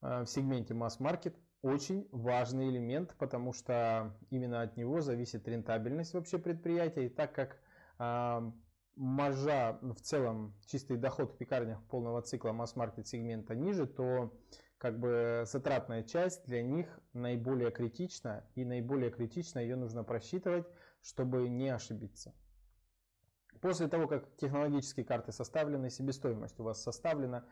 э, 0.00 0.20
в 0.22 0.26
сегменте 0.26 0.74
масс-маркет, 0.74 1.36
очень 1.62 2.08
важный 2.12 2.68
элемент, 2.68 3.16
потому 3.18 3.52
что 3.52 4.16
именно 4.30 4.62
от 4.62 4.76
него 4.76 5.00
зависит 5.00 5.48
рентабельность 5.48 6.14
вообще 6.14 6.38
предприятия. 6.38 7.06
И 7.06 7.08
так 7.08 7.34
как 7.34 7.58
э, 7.98 8.52
маржа 8.98 9.78
в 9.80 10.00
целом, 10.00 10.54
чистый 10.66 10.96
доход 10.96 11.32
в 11.32 11.36
пекарнях 11.36 11.82
полного 11.84 12.20
цикла 12.20 12.52
масс-маркет 12.52 13.06
сегмента 13.06 13.54
ниже, 13.54 13.86
то 13.86 14.36
как 14.76 14.98
бы 14.98 15.44
затратная 15.46 16.02
часть 16.02 16.44
для 16.46 16.62
них 16.62 17.00
наиболее 17.12 17.70
критична, 17.70 18.44
и 18.54 18.64
наиболее 18.64 19.10
критично 19.10 19.60
ее 19.60 19.76
нужно 19.76 20.04
просчитывать, 20.04 20.66
чтобы 21.00 21.48
не 21.48 21.68
ошибиться. 21.68 22.34
После 23.60 23.88
того, 23.88 24.06
как 24.06 24.36
технологические 24.36 25.04
карты 25.06 25.32
составлены, 25.32 25.90
себестоимость 25.90 26.58
у 26.60 26.64
вас 26.64 26.82
составлена, 26.82 27.44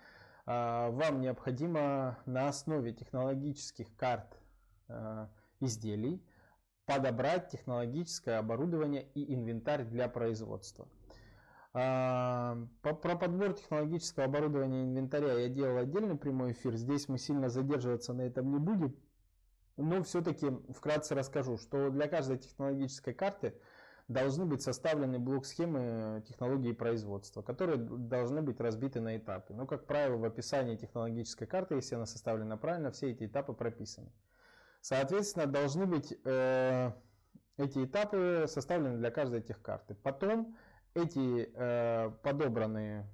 а, 0.46 0.90
вам 0.90 1.20
необходимо 1.20 2.18
на 2.26 2.48
основе 2.48 2.92
технологических 2.92 3.94
карт 3.96 4.38
а, 4.88 5.30
изделий 5.60 6.24
подобрать 6.86 7.50
технологическое 7.50 8.38
оборудование 8.38 9.08
и 9.14 9.34
инвентарь 9.34 9.84
для 9.84 10.08
производства. 10.08 10.88
А, 11.78 12.56
про 12.80 13.16
подбор 13.16 13.52
технологического 13.52 14.24
оборудования 14.24 14.84
инвентаря 14.84 15.34
я 15.34 15.50
делал 15.50 15.76
отдельный 15.76 16.16
прямой 16.16 16.52
эфир. 16.52 16.74
Здесь 16.74 17.06
мы 17.06 17.18
сильно 17.18 17.50
задерживаться 17.50 18.14
на 18.14 18.22
этом 18.22 18.50
не 18.50 18.58
будем. 18.58 18.96
Но 19.76 20.02
все-таки 20.02 20.50
вкратце 20.74 21.14
расскажу, 21.14 21.58
что 21.58 21.90
для 21.90 22.08
каждой 22.08 22.38
технологической 22.38 23.12
карты 23.12 23.60
должны 24.08 24.46
быть 24.46 24.62
составлены 24.62 25.18
блок-схемы 25.18 26.24
технологии 26.26 26.72
производства, 26.72 27.42
которые 27.42 27.76
должны 27.76 28.40
быть 28.40 28.58
разбиты 28.58 29.02
на 29.02 29.18
этапы. 29.18 29.52
Но, 29.52 29.66
как 29.66 29.84
правило, 29.84 30.16
в 30.16 30.24
описании 30.24 30.76
технологической 30.76 31.46
карты, 31.46 31.74
если 31.74 31.96
она 31.96 32.06
составлена 32.06 32.56
правильно, 32.56 32.90
все 32.90 33.10
эти 33.10 33.26
этапы 33.26 33.52
прописаны. 33.52 34.10
Соответственно, 34.80 35.44
должны 35.44 35.84
быть 35.84 36.16
э, 36.24 36.92
эти 37.58 37.84
этапы 37.84 38.46
составлены 38.48 38.96
для 38.96 39.10
каждой 39.10 39.40
этих 39.40 39.60
карты. 39.60 39.94
Потом 39.94 40.56
эти 40.96 41.50
э, 41.54 42.10
подобранные 42.22 43.06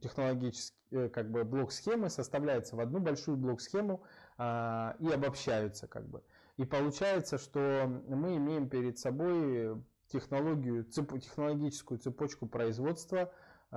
технологические 0.00 1.06
э, 1.06 1.08
как 1.08 1.30
бы 1.30 1.44
блок-схемы 1.44 2.10
составляются 2.10 2.76
в 2.76 2.80
одну 2.80 3.00
большую 3.00 3.36
блок-схему 3.36 4.02
э, 4.38 4.92
и 5.00 5.10
обобщаются 5.10 5.86
как 5.86 6.06
бы. 6.08 6.22
И 6.56 6.64
получается, 6.64 7.38
что 7.38 7.86
мы 8.08 8.36
имеем 8.36 8.68
перед 8.68 8.98
собой 8.98 9.82
технологию, 10.08 10.84
цеп, 10.84 11.18
технологическую 11.18 11.98
цепочку 11.98 12.46
производства 12.46 13.32
э, 13.70 13.76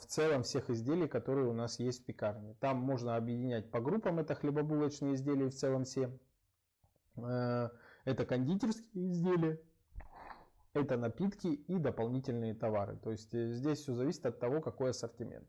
в 0.00 0.02
целом 0.06 0.44
всех 0.44 0.70
изделий, 0.70 1.08
которые 1.08 1.48
у 1.48 1.52
нас 1.52 1.80
есть 1.80 2.02
в 2.02 2.04
пекарне. 2.04 2.54
Там 2.60 2.78
можно 2.78 3.16
объединять 3.16 3.70
по 3.70 3.80
группам, 3.80 4.20
это 4.20 4.36
хлебобулочные 4.36 5.14
изделия 5.14 5.48
в 5.48 5.54
целом 5.54 5.84
все. 5.84 6.16
Э, 7.16 7.70
это 8.04 8.24
кондитерские 8.24 9.10
изделия, 9.10 9.60
это 10.74 10.96
напитки 10.96 11.48
и 11.48 11.78
дополнительные 11.78 12.54
товары. 12.54 12.96
То 12.96 13.10
есть 13.10 13.34
э, 13.34 13.52
здесь 13.52 13.78
все 13.80 13.94
зависит 13.94 14.26
от 14.26 14.38
того, 14.38 14.60
какой 14.60 14.90
ассортимент. 14.90 15.48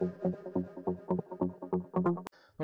Ну, 0.00 0.14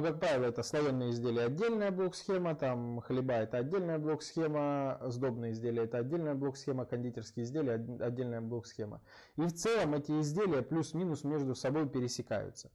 как 0.03 0.21
правило, 0.21 0.47
это 0.47 0.63
слоеные 0.63 1.11
изделия 1.11 1.45
отдельная 1.45 1.91
блок-схема, 1.91 2.55
там 2.55 3.01
хлеба 3.01 3.35
это 3.35 3.59
отдельная 3.59 3.99
блок-схема, 3.99 4.99
сдобные 5.05 5.53
изделия 5.53 5.85
это 5.85 5.99
отдельная 5.99 6.35
блок-схема, 6.35 6.87
кондитерские 6.87 7.45
изделия 7.45 7.75
отдельная 8.01 8.41
блок-схема. 8.41 9.03
И 9.37 9.43
в 9.43 9.53
целом 9.53 9.95
эти 9.95 10.19
изделия 10.21 10.63
плюс-минус 10.63 11.25
между 11.25 11.55
собой 11.55 11.89
пересекаются. 11.89 12.71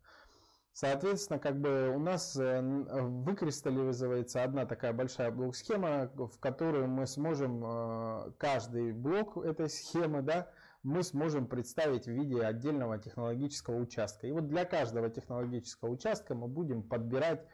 Соответственно, 0.73 1.37
как 1.37 1.59
бы 1.59 1.91
у 1.93 1.99
нас 1.99 2.37
э, 2.37 2.61
выкристаллизуется 2.61 4.43
одна 4.43 4.65
такая 4.65 4.93
большая 4.93 5.29
блок-схема, 5.29 6.09
в 6.15 6.39
которую 6.39 6.87
мы 6.87 7.07
сможем 7.07 7.61
э, 7.65 8.31
каждый 8.37 8.93
блок 8.93 9.35
этой 9.37 9.69
схемы, 9.69 10.21
да, 10.21 10.49
мы 10.83 11.03
сможем 11.03 11.47
представить 11.47 12.05
в 12.05 12.11
виде 12.11 12.41
отдельного 12.41 12.97
технологического 12.97 13.77
участка. 13.77 14.27
И 14.27 14.31
вот 14.31 14.47
для 14.47 14.65
каждого 14.65 15.09
технологического 15.09 15.89
участка 15.89 16.33
мы 16.33 16.47
будем 16.47 16.83
подбирать 16.83 17.45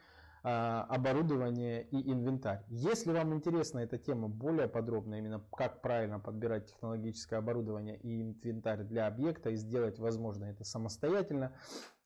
а, 0.44 0.84
оборудование 0.84 1.84
и 1.84 2.12
инвентарь. 2.12 2.64
Если 2.70 3.12
вам 3.12 3.34
интересна 3.34 3.80
эта 3.80 3.98
тема 3.98 4.30
более 4.30 4.70
подробно, 4.70 5.16
именно 5.16 5.44
как 5.52 5.82
правильно 5.82 6.20
подбирать 6.20 6.68
технологическое 6.68 7.40
оборудование 7.40 7.98
и 7.98 8.22
инвентарь 8.22 8.84
для 8.84 9.08
объекта 9.08 9.50
и 9.50 9.56
сделать 9.56 10.00
возможно 10.00 10.46
это 10.46 10.64
самостоятельно, 10.64 11.54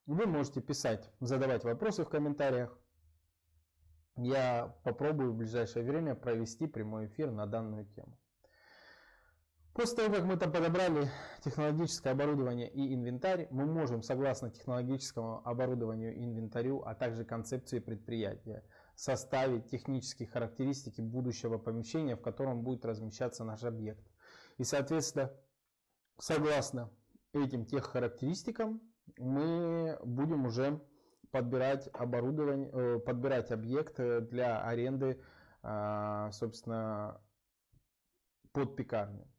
вы 0.08 0.26
можете 0.26 0.60
писать, 0.62 1.12
задавать 1.20 1.64
вопросы 1.64 2.04
в 2.04 2.10
комментариях. 2.10 2.76
Я 4.18 4.76
попробую 4.84 5.34
в 5.34 5.38
ближайшее 5.38 5.86
время 5.86 6.16
провести 6.16 6.66
прямой 6.66 7.06
эфир 7.06 7.32
на 7.32 7.46
данную 7.46 7.86
тему. 7.86 8.18
После 9.74 9.96
того, 9.96 10.14
как 10.14 10.26
мы 10.26 10.36
там 10.36 10.52
подобрали 10.52 11.10
технологическое 11.46 12.12
оборудование 12.12 12.70
и 12.70 12.94
инвентарь, 12.94 13.48
мы 13.52 13.66
можем, 13.66 14.04
согласно 14.04 14.52
технологическому 14.52 15.48
оборудованию 15.48 16.14
и 16.14 16.26
инвентарю, 16.26 16.82
а 16.82 16.94
также 16.94 17.24
концепции 17.24 17.80
предприятия, 17.80 18.66
составить 18.96 19.70
технические 19.70 20.28
характеристики 20.28 21.00
будущего 21.00 21.58
помещения, 21.58 22.18
в 22.18 22.22
котором 22.22 22.64
будет 22.64 22.84
размещаться 22.84 23.46
наш 23.46 23.64
объект. 23.64 24.06
И, 24.58 24.66
соответственно, 24.66 25.32
согласно 26.20 26.92
этим 27.32 27.66
тех 27.66 27.86
характеристикам, 27.86 28.82
мы 29.18 29.98
будем 30.04 30.46
уже 30.46 30.82
подбирать 31.32 31.90
оборудование, 31.94 32.70
э, 32.74 33.00
подбирать 33.00 33.52
объект 33.52 33.96
для 33.96 34.62
аренды, 34.62 35.22
а, 35.64 36.30
собственно, 36.34 37.22
под 38.52 38.76
пекарню. 38.76 39.31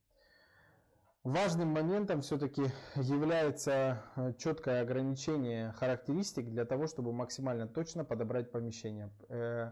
Важным 1.24 1.68
моментом 1.68 2.20
все-таки 2.20 2.62
является 2.96 4.02
э, 4.16 4.32
четкое 4.38 4.82
ограничение 4.82 5.70
характеристик 5.70 6.48
для 6.48 6.64
того, 6.64 6.88
чтобы 6.88 7.12
максимально 7.12 7.68
точно 7.68 8.04
подобрать 8.04 8.50
помещение. 8.50 9.08
Э, 9.28 9.70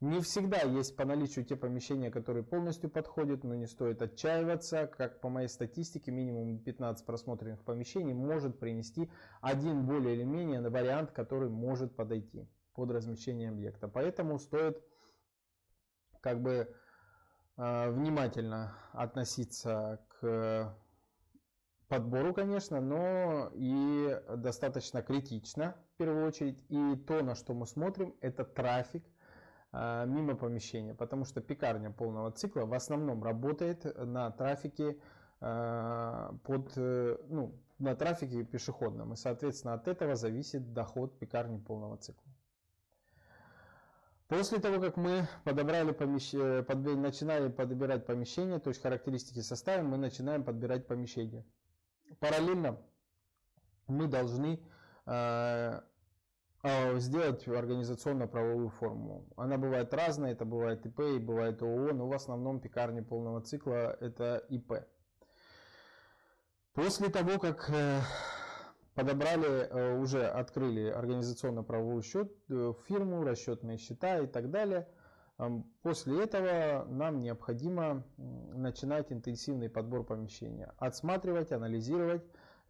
не 0.00 0.20
всегда 0.20 0.58
есть 0.58 0.96
по 0.96 1.06
наличию 1.06 1.46
те 1.46 1.56
помещения, 1.56 2.10
которые 2.10 2.44
полностью 2.44 2.90
подходят, 2.90 3.44
но 3.44 3.54
не 3.54 3.66
стоит 3.66 4.02
отчаиваться. 4.02 4.86
Как 4.88 5.20
по 5.22 5.30
моей 5.30 5.48
статистике, 5.48 6.10
минимум 6.10 6.58
15 6.58 7.06
просмотренных 7.06 7.64
помещений 7.64 8.12
может 8.12 8.58
принести 8.58 9.10
один 9.40 9.86
более 9.86 10.16
или 10.16 10.24
менее 10.24 10.60
вариант, 10.68 11.12
который 11.12 11.48
может 11.48 11.96
подойти 11.96 12.46
под 12.74 12.90
размещение 12.90 13.48
объекта. 13.48 13.88
Поэтому 13.88 14.38
стоит 14.38 14.76
как 16.20 16.42
бы 16.42 16.68
э, 17.56 17.90
внимательно 17.90 18.74
относиться 18.92 20.04
к 20.20 20.76
подбору, 21.90 22.32
конечно, 22.32 22.80
но 22.80 23.50
и 23.52 24.16
достаточно 24.36 25.02
критично 25.02 25.74
в 25.94 25.98
первую 25.98 26.24
очередь. 26.26 26.64
И 26.68 26.96
то, 26.96 27.20
на 27.20 27.34
что 27.34 27.52
мы 27.52 27.66
смотрим, 27.66 28.14
это 28.20 28.44
трафик 28.44 29.04
э, 29.72 30.04
мимо 30.06 30.36
помещения, 30.36 30.94
потому 30.94 31.24
что 31.24 31.40
пекарня 31.40 31.90
полного 31.90 32.30
цикла 32.30 32.64
в 32.64 32.74
основном 32.74 33.24
работает 33.24 33.84
на 34.06 34.30
трафике 34.30 34.98
э, 35.40 36.30
под, 36.44 36.72
э, 36.76 37.16
ну, 37.28 37.58
на 37.80 37.96
трафике 37.96 38.44
пешеходном, 38.44 39.14
и, 39.14 39.16
соответственно, 39.16 39.74
от 39.74 39.88
этого 39.88 40.14
зависит 40.14 40.72
доход 40.72 41.18
пекарни 41.18 41.58
полного 41.58 41.96
цикла. 41.96 42.32
После 44.28 44.60
того, 44.60 44.80
как 44.80 44.96
мы 44.96 45.26
подобрали 45.42 45.90
помещение, 45.90 46.62
под, 46.62 46.78
начинали 46.84 47.48
подбирать 47.48 48.06
помещение, 48.06 48.60
то 48.60 48.68
есть 48.70 48.80
характеристики 48.80 49.40
составим, 49.40 49.86
мы 49.86 49.96
начинаем 49.96 50.44
подбирать 50.44 50.86
помещение 50.86 51.44
параллельно 52.18 52.78
мы 53.86 54.06
должны 54.06 54.60
э, 55.06 55.80
э, 56.62 56.98
сделать 56.98 57.46
организационно-правовую 57.46 58.70
форму. 58.70 59.26
Она 59.36 59.58
бывает 59.58 59.92
разная, 59.94 60.32
это 60.32 60.44
бывает 60.44 60.86
ИП 60.86 61.00
и 61.00 61.18
бывает 61.18 61.62
ООО, 61.62 61.92
но 61.92 62.08
в 62.08 62.12
основном 62.12 62.60
пекарни 62.60 63.00
полного 63.00 63.40
цикла 63.40 63.96
это 64.00 64.44
ИП. 64.48 64.84
После 66.72 67.08
того, 67.08 67.38
как 67.38 67.68
э, 67.70 68.00
подобрали, 68.94 69.96
уже 69.98 70.26
открыли 70.26 70.88
организационно-правовой 70.88 72.02
счет, 72.02 72.32
фирму, 72.48 73.24
расчетные 73.24 73.78
счета 73.78 74.18
и 74.18 74.26
так 74.26 74.50
далее– 74.50 74.88
После 75.82 76.22
этого 76.22 76.84
нам 76.90 77.22
необходимо 77.22 78.04
начинать 78.60 79.12
интенсивный 79.12 79.68
подбор 79.68 80.04
помещения. 80.04 80.72
Отсматривать, 80.78 81.52
анализировать, 81.52 82.22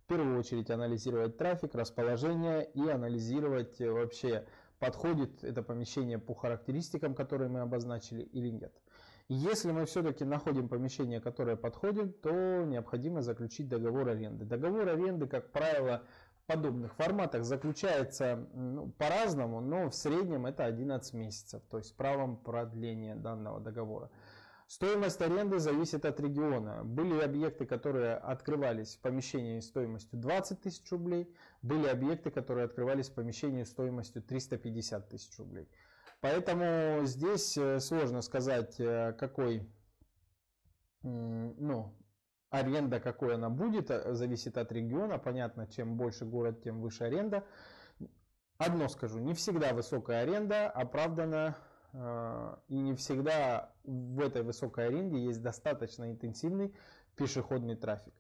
в 0.05 0.09
первую 0.09 0.39
очередь 0.39 0.71
анализировать 0.71 1.37
трафик, 1.37 1.75
расположение 1.75 2.69
и 2.75 2.89
анализировать 2.89 3.81
э, 3.81 3.91
вообще, 3.91 4.47
подходит 4.79 5.45
это 5.45 5.63
помещение 5.63 6.19
по 6.19 6.35
характеристикам, 6.35 7.15
которые 7.15 7.49
мы 7.49 7.61
обозначили 7.61 8.23
или 8.23 8.49
нет. 8.49 8.73
Если 9.29 9.71
мы 9.71 9.85
все-таки 9.85 10.25
находим 10.25 10.69
помещение, 10.69 11.21
которое 11.21 11.55
подходит, 11.55 12.21
то 12.21 12.65
необходимо 12.65 13.23
заключить 13.23 13.69
договор 13.69 14.09
аренды. 14.09 14.45
Договор 14.45 14.89
аренды, 14.89 15.29
как 15.29 15.53
правило, 15.53 16.03
подобных 16.51 16.95
форматах 16.95 17.45
заключается 17.45 18.49
ну, 18.55 18.89
по-разному, 18.99 19.61
но 19.61 19.89
в 19.89 19.95
среднем 19.95 20.47
это 20.47 20.65
11 20.65 21.15
месяцев, 21.15 21.63
то 21.71 21.79
есть 21.79 21.95
правом 21.95 22.37
продления 22.37 23.15
данного 23.15 23.61
договора. 23.61 24.11
Стоимость 24.71 25.21
аренды 25.21 25.59
зависит 25.59 26.05
от 26.05 26.21
региона. 26.21 26.85
Были 26.85 27.21
объекты, 27.21 27.67
которые 27.67 28.15
открывались 28.15 28.95
в 28.95 29.01
помещении 29.01 29.59
стоимостью 29.59 30.21
20 30.21 30.61
тысяч 30.61 30.89
рублей, 30.93 31.29
были 31.61 31.89
объекты, 31.89 32.31
которые 32.31 32.67
открывались 32.67 33.09
в 33.09 33.15
помещении 33.15 33.65
стоимостью 33.65 34.23
350 34.23 35.09
тысяч 35.09 35.37
рублей. 35.41 35.69
Поэтому 36.21 37.05
здесь 37.05 37.59
э, 37.59 37.81
сложно 37.81 38.23
сказать, 38.23 38.79
э, 38.79 39.13
какой 39.19 39.69
ну, 41.03 41.93
Аренда, 42.51 43.01
какой 43.01 43.35
она 43.35 43.51
будет, 43.51 43.91
э, 43.91 44.15
зависит 44.15 44.57
от 44.57 44.71
региона. 44.71 45.19
Понятно, 45.19 45.67
чем 45.67 45.97
больше 45.97 46.25
город, 46.25 46.63
тем 46.63 46.81
выше 46.81 47.03
аренда. 47.03 47.45
Одно 48.57 48.89
скажу, 48.89 49.19
не 49.19 49.35
всегда 49.35 49.73
высокая 49.73 50.23
аренда 50.23 50.71
оправдана 50.71 51.57
и 51.93 52.75
не 52.75 52.95
всегда 52.95 53.73
в 53.85 54.21
этой 54.21 54.43
высокой 54.43 54.87
аренде 54.87 55.19
есть 55.19 55.43
достаточно 55.43 56.11
интенсивный 56.11 56.75
пешеходный 57.17 57.75
трафик. 57.75 58.15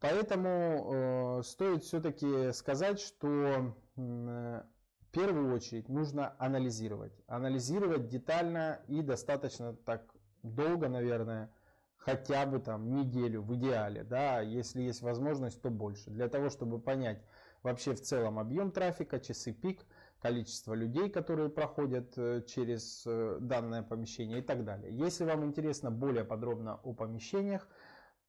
Поэтому 0.00 0.48
э, 0.50 1.42
стоит 1.44 1.84
все-таки 1.84 2.52
сказать, 2.52 2.98
что 2.98 3.74
в 3.94 4.64
первую 5.12 5.54
очередь 5.54 5.88
нужно 5.88 6.34
анализировать. 6.38 7.12
Анализировать 7.26 8.08
детально 8.08 8.80
и 8.88 9.02
достаточно 9.02 9.74
так 9.74 10.02
долго, 10.42 10.88
наверное, 10.88 11.50
хотя 11.98 12.46
бы 12.46 12.58
там 12.58 12.94
неделю 12.94 13.42
в 13.42 13.54
идеале, 13.54 14.02
да, 14.02 14.40
если 14.40 14.82
есть 14.82 15.02
возможность, 15.02 15.60
то 15.62 15.70
больше, 15.70 16.10
для 16.10 16.28
того, 16.28 16.48
чтобы 16.48 16.80
понять 16.80 17.22
вообще 17.62 17.94
в 17.94 18.00
целом 18.00 18.38
объем 18.38 18.72
трафика, 18.72 19.20
часы 19.20 19.52
пик, 19.52 19.86
количество 20.22 20.74
людей, 20.74 21.10
которые 21.10 21.48
проходят 21.50 22.16
э, 22.16 22.42
через 22.46 23.02
э, 23.06 23.38
данное 23.40 23.82
помещение 23.82 24.38
и 24.38 24.42
так 24.42 24.64
далее. 24.64 24.96
Если 24.96 25.24
вам 25.24 25.44
интересно 25.44 25.90
более 25.90 26.24
подробно 26.24 26.76
о 26.84 26.94
помещениях, 26.94 27.66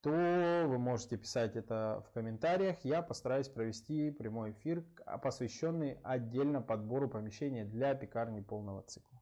то 0.02 0.10
вы 0.10 0.78
можете 0.78 1.16
писать 1.16 1.56
это 1.56 2.04
в 2.06 2.12
комментариях. 2.12 2.84
Я 2.84 3.00
постараюсь 3.00 3.48
провести 3.48 4.10
прямой 4.10 4.50
эфир, 4.50 4.84
посвященный 5.22 5.98
отдельно 6.02 6.60
подбору 6.60 7.08
помещения 7.08 7.64
для 7.64 7.94
пекарни 7.94 8.40
полного 8.40 8.82
цикла. 8.82 9.18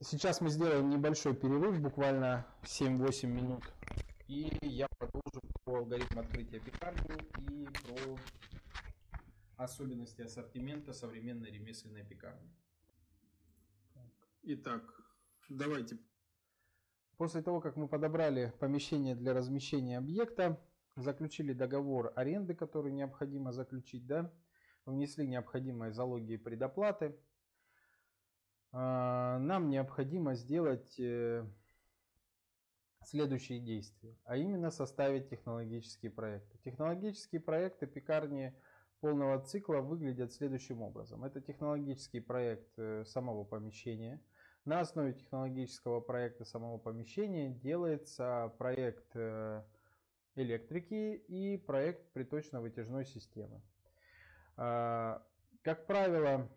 Сейчас 0.00 0.40
мы 0.40 0.48
сделаем 0.50 0.90
небольшой 0.90 1.34
перерыв, 1.36 1.80
буквально 1.80 2.44
7-8 2.64 3.26
минут. 3.26 3.62
И 4.26 4.50
я 4.62 4.88
продолжу 4.98 5.40
по 5.64 5.78
алгоритму 5.78 6.22
открытия 6.22 6.58
пекарни 6.58 7.14
и 7.50 7.66
про 7.66 8.16
особенности 9.56 10.22
ассортимента 10.22 10.92
современной 10.92 11.50
ремесленной 11.50 12.04
пекарни. 12.04 12.50
Итак, 14.42 14.82
давайте. 15.48 15.98
После 17.16 17.42
того, 17.42 17.60
как 17.60 17.76
мы 17.76 17.88
подобрали 17.88 18.52
помещение 18.58 19.14
для 19.14 19.32
размещения 19.32 19.98
объекта, 19.98 20.60
заключили 20.96 21.52
договор 21.52 22.12
аренды, 22.16 22.54
который 22.54 22.92
необходимо 22.92 23.52
заключить, 23.52 24.06
да, 24.06 24.32
внесли 24.84 25.26
необходимые 25.26 25.92
залоги 25.92 26.32
и 26.32 26.36
предоплаты, 26.36 27.16
а, 28.72 29.38
нам 29.38 29.70
необходимо 29.70 30.34
сделать 30.34 30.98
э, 30.98 31.46
следующие 33.04 33.60
действия, 33.60 34.18
а 34.24 34.36
именно 34.36 34.70
составить 34.70 35.28
технологические 35.30 36.10
проекты. 36.10 36.58
Технологические 36.64 37.40
проекты 37.40 37.86
пекарни 37.86 38.52
полного 39.04 39.38
цикла 39.38 39.80
выглядят 39.80 40.32
следующим 40.32 40.80
образом. 40.80 41.24
Это 41.24 41.38
технологический 41.42 42.20
проект 42.20 42.70
э, 42.78 43.04
самого 43.04 43.44
помещения. 43.44 44.18
На 44.64 44.80
основе 44.80 45.12
технологического 45.12 46.00
проекта 46.00 46.46
самого 46.46 46.78
помещения 46.78 47.50
делается 47.50 48.50
проект 48.56 49.14
э, 49.14 49.62
электрики 50.36 51.16
и 51.28 51.58
проект 51.58 52.14
приточно-вытяжной 52.14 53.04
системы. 53.04 53.60
А, 54.56 55.22
как 55.60 55.86
правило, 55.86 56.48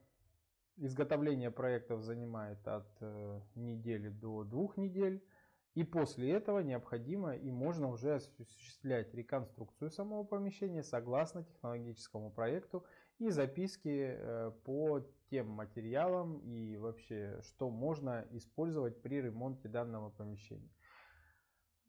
Изготовление 0.80 1.50
проектов 1.50 2.04
занимает 2.04 2.68
от 2.68 2.88
э, 3.02 3.42
недели 3.56 4.10
до 4.10 4.44
двух 4.44 4.78
недель. 4.78 5.24
И 5.78 5.84
после 5.84 6.32
этого 6.32 6.62
необходимо 6.62 7.36
и 7.36 7.52
можно 7.52 7.90
уже 7.90 8.16
осуществлять 8.16 9.14
реконструкцию 9.14 9.92
самого 9.92 10.24
помещения 10.24 10.82
согласно 10.82 11.44
технологическому 11.44 12.32
проекту 12.32 12.84
и 13.20 13.30
записки 13.30 14.16
э, 14.18 14.52
по 14.64 15.02
тем 15.30 15.50
материалам 15.52 16.40
и 16.40 16.78
вообще 16.78 17.40
что 17.44 17.70
можно 17.70 18.26
использовать 18.32 19.04
при 19.04 19.22
ремонте 19.22 19.68
данного 19.70 20.10
помещения. 20.10 20.72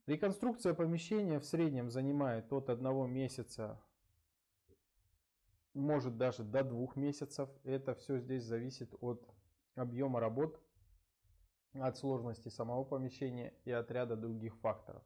Реконструкция 0.04 0.74
помещения 0.74 1.40
в 1.40 1.46
среднем 1.46 1.88
занимает 1.88 2.52
от 2.52 2.68
одного 2.68 3.06
месяца 3.06 3.80
может 5.72 6.18
даже 6.18 6.44
до 6.44 6.62
двух 6.62 6.94
месяцев. 6.94 7.48
Это 7.64 7.94
все 7.94 8.18
здесь 8.18 8.44
зависит 8.44 8.94
от 9.00 9.26
объема 9.76 10.20
работ, 10.20 10.60
от 11.74 11.96
сложности 11.98 12.48
самого 12.48 12.84
помещения 12.84 13.54
и 13.64 13.70
от 13.70 13.90
ряда 13.90 14.16
других 14.16 14.56
факторов. 14.58 15.02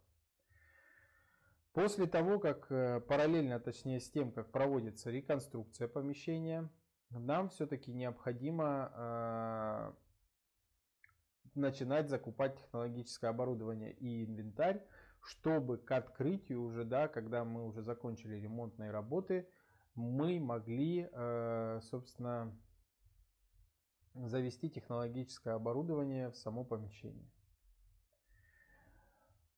После 1.73 2.07
того, 2.07 2.39
как 2.39 2.71
э, 2.71 3.01
параллельно, 3.01 3.59
точнее 3.59 4.01
с 4.01 4.11
тем, 4.11 4.31
как 4.31 4.51
проводится 4.51 5.11
реконструкция 5.11 5.89
помещения, 5.89 6.69
нам 7.11 7.49
все-таки 7.49 7.93
необходимо 7.93 8.93
э, 8.95 9.93
начинать 11.55 12.11
закупать 12.11 12.57
технологическое 12.59 13.31
оборудование 13.31 13.93
и 13.93 14.25
инвентарь, 14.25 14.83
чтобы 15.23 15.79
к 15.79 15.91
открытию 15.93 16.63
уже, 16.63 16.85
да, 16.85 17.09
когда 17.09 17.45
мы 17.45 17.67
уже 17.67 17.83
закончили 17.83 18.37
ремонтные 18.37 18.91
работы, 18.91 19.49
мы 19.95 20.41
могли, 20.41 21.09
э, 21.11 21.81
собственно, 21.85 22.55
завести 24.15 24.69
технологическое 24.69 25.55
оборудование 25.55 26.31
в 26.31 26.37
само 26.37 26.65
помещение. 26.65 27.31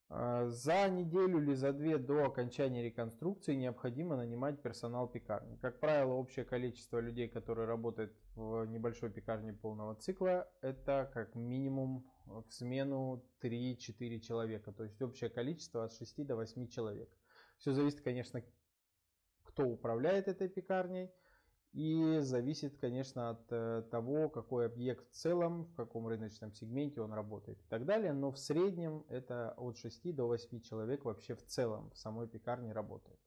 А, 0.09 0.47
за 0.49 0.89
неделю 0.89 1.43
или 1.43 1.55
за 1.55 1.73
две 1.73 1.99
до 1.99 2.25
окончания 2.27 2.83
реконструкции 2.83 3.55
необходимо 3.55 4.17
нанимать 4.17 4.63
персонал 4.63 5.09
пекарни. 5.09 5.57
Как 5.57 5.81
правило, 5.81 6.13
общее 6.13 6.45
количество 6.45 6.99
людей, 6.99 7.29
которые 7.29 7.67
работают 7.67 8.15
в 8.37 8.65
небольшой 8.67 9.11
пекарне 9.11 9.53
полного 9.53 9.95
цикла, 9.97 10.49
это 10.61 11.11
как 11.13 11.35
минимум 11.35 12.07
в 12.27 12.45
смену 12.51 13.25
3-4 13.43 14.21
человека. 14.21 14.73
То 14.73 14.85
есть 14.85 15.01
общее 15.03 15.31
количество 15.31 15.85
от 15.85 15.93
6 15.93 16.27
до 16.27 16.37
8 16.37 16.69
человек. 16.69 17.09
Все 17.59 17.73
зависит, 17.73 18.03
конечно, 18.03 18.43
кто 19.43 19.67
управляет 19.67 20.29
этой 20.29 20.49
пекарней– 20.49 21.11
и 21.75 22.21
зависит, 22.21 22.77
конечно, 22.79 23.31
от 23.31 23.47
э, 23.51 23.83
того, 23.91 24.29
какой 24.29 24.67
объект 24.67 25.11
в 25.11 25.13
целом, 25.13 25.65
в 25.65 25.75
каком 25.75 26.07
рыночном 26.07 26.53
сегменте 26.53 27.01
он 27.01 27.13
работает 27.13 27.59
и 27.59 27.69
так 27.69 27.85
далее. 27.85 28.13
Но 28.13 28.31
в 28.31 28.39
среднем 28.39 29.05
это 29.09 29.55
от 29.57 29.77
6 29.77 30.15
до 30.15 30.29
8 30.29 30.61
человек 30.61 31.05
вообще 31.05 31.35
в 31.35 31.45
целом 31.45 31.91
в 31.91 31.99
самой 31.99 32.29
пекарне 32.29 32.73
работает. 32.73 33.19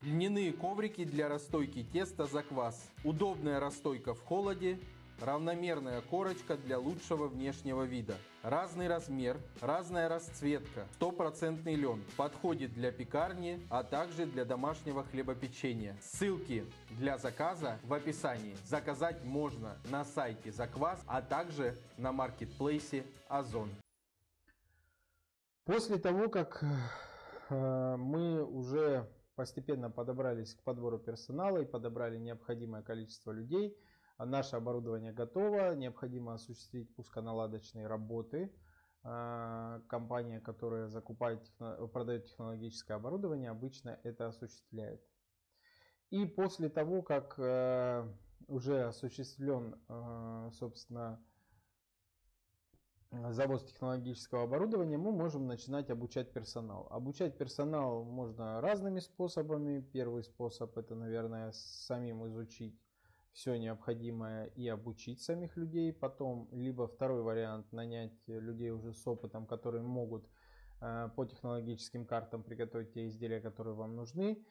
Льняные 0.00 0.54
коврики 0.54 1.04
для 1.04 1.28
расстойки 1.28 1.84
теста 1.84 2.24
за 2.24 2.42
квас. 2.42 2.90
Удобная 3.04 3.60
расстойка 3.60 4.14
в 4.14 4.22
холоде, 4.22 4.80
равномерная 5.20 6.00
корочка 6.00 6.56
для 6.56 6.78
лучшего 6.78 7.28
внешнего 7.28 7.82
вида. 7.82 8.16
Разный 8.42 8.88
размер, 8.88 9.38
разная 9.60 10.08
расцветка, 10.08 10.86
стопроцентный 10.94 11.74
лен. 11.74 12.02
Подходит 12.16 12.72
для 12.72 12.90
пекарни, 12.90 13.60
а 13.70 13.82
также 13.82 14.26
для 14.26 14.44
домашнего 14.44 15.04
хлебопечения. 15.04 15.96
Ссылки 16.00 16.64
для 16.90 17.18
заказа 17.18 17.78
в 17.84 17.92
описании. 17.92 18.56
Заказать 18.66 19.22
можно 19.24 19.76
на 19.90 20.04
сайте 20.04 20.52
Заквас, 20.52 21.00
а 21.06 21.20
также 21.20 21.76
на 21.96 22.12
маркетплейсе 22.12 23.04
Озон. 23.28 23.68
После 25.64 25.98
того, 25.98 26.28
как 26.28 26.64
э, 27.48 27.96
мы 27.96 28.44
уже 28.44 29.08
постепенно 29.36 29.90
подобрались 29.90 30.54
к 30.54 30.62
подбору 30.62 30.98
персонала 30.98 31.58
и 31.58 31.64
подобрали 31.64 32.18
необходимое 32.18 32.82
количество 32.82 33.32
людей– 33.32 33.76
Наше 34.24 34.56
оборудование 34.56 35.12
готово, 35.12 35.74
необходимо 35.74 36.34
осуществить 36.34 36.94
пусконаладочные 36.94 37.86
работы. 37.86 38.52
А, 39.02 39.80
компания, 39.88 40.40
которая 40.40 40.88
закупает, 40.88 41.40
продает 41.92 42.26
технологическое 42.26 42.96
оборудование, 42.98 43.50
обычно 43.50 43.98
это 44.02 44.26
осуществляет. 44.26 45.02
И 46.10 46.26
после 46.26 46.68
того, 46.68 47.02
как 47.02 47.34
э, 47.38 48.04
уже 48.48 48.82
осуществлен, 48.82 49.80
э, 49.88 50.50
собственно, 50.52 51.24
завоз 53.10 53.64
технологического 53.64 54.42
оборудования, 54.42 54.98
мы 54.98 55.12
можем 55.12 55.46
начинать 55.46 55.88
обучать 55.90 56.32
персонал. 56.32 56.86
Обучать 56.90 57.38
персонал 57.38 58.04
можно 58.04 58.60
разными 58.60 59.00
способами. 59.00 59.80
Первый 59.80 60.24
способ 60.24 60.76
это, 60.76 60.94
наверное, 60.94 61.52
самим 61.52 62.26
изучить 62.26 62.78
все 63.32 63.56
необходимое 63.56 64.46
и 64.56 64.68
обучить 64.68 65.20
самих 65.22 65.56
людей. 65.56 65.92
Потом, 65.92 66.48
либо 66.52 66.86
второй 66.88 67.22
вариант, 67.22 67.72
нанять 67.72 68.12
людей 68.26 68.70
уже 68.70 68.92
с 68.92 69.06
опытом, 69.06 69.46
которые 69.46 69.82
могут 69.82 70.28
э, 70.80 71.08
по 71.16 71.24
технологическим 71.24 72.06
картам 72.06 72.42
приготовить 72.42 72.92
те 72.92 73.06
изделия, 73.06 73.40
которые 73.40 73.74
вам 73.74 73.96
нужны. 73.96 74.44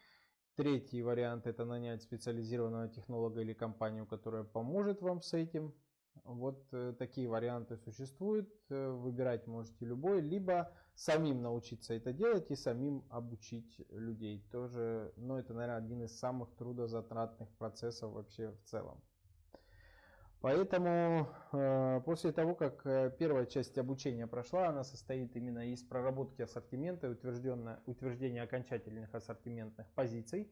Третий 0.56 1.02
вариант 1.04 1.48
это 1.48 1.66
нанять 1.66 2.02
специализированного 2.04 2.90
технолога 2.90 3.42
или 3.42 3.54
компанию, 3.54 4.06
которая 4.06 4.44
поможет 4.44 5.02
вам 5.02 5.22
с 5.22 5.34
этим. 5.34 5.74
Вот 6.24 6.68
э, 6.74 6.94
такие 6.98 7.28
варианты 7.28 7.78
существуют. 7.78 8.50
Э, 8.70 8.90
выбирать 8.90 9.48
можете 9.48 9.86
любой, 9.86 10.22
либо 10.22 10.72
самим 11.00 11.42
научиться 11.42 11.94
это 11.94 12.12
делать 12.12 12.52
и 12.52 12.56
самим 12.56 13.06
обучить 13.10 13.82
людей. 13.90 14.46
Тоже, 14.52 15.14
но 15.16 15.36
ну, 15.36 15.40
это, 15.40 15.54
наверное, 15.54 15.78
один 15.78 16.04
из 16.04 16.20
самых 16.20 16.54
трудозатратных 16.58 17.50
процессов 17.58 18.12
вообще 18.12 18.52
в 18.52 18.62
целом. 18.64 19.02
Поэтому 20.42 21.30
э, 21.54 22.02
после 22.06 22.34
того, 22.34 22.54
как 22.54 22.84
первая 23.18 23.46
часть 23.46 23.78
обучения 23.78 24.28
прошла, 24.28 24.68
она 24.68 24.84
состоит 24.84 25.36
именно 25.38 25.72
из 25.72 25.84
проработки 25.84 26.42
ассортимента 26.42 27.08
и 27.08 27.12
утверждения 27.12 28.42
окончательных 28.42 29.16
ассортиментных 29.16 29.88
позиций. 29.94 30.52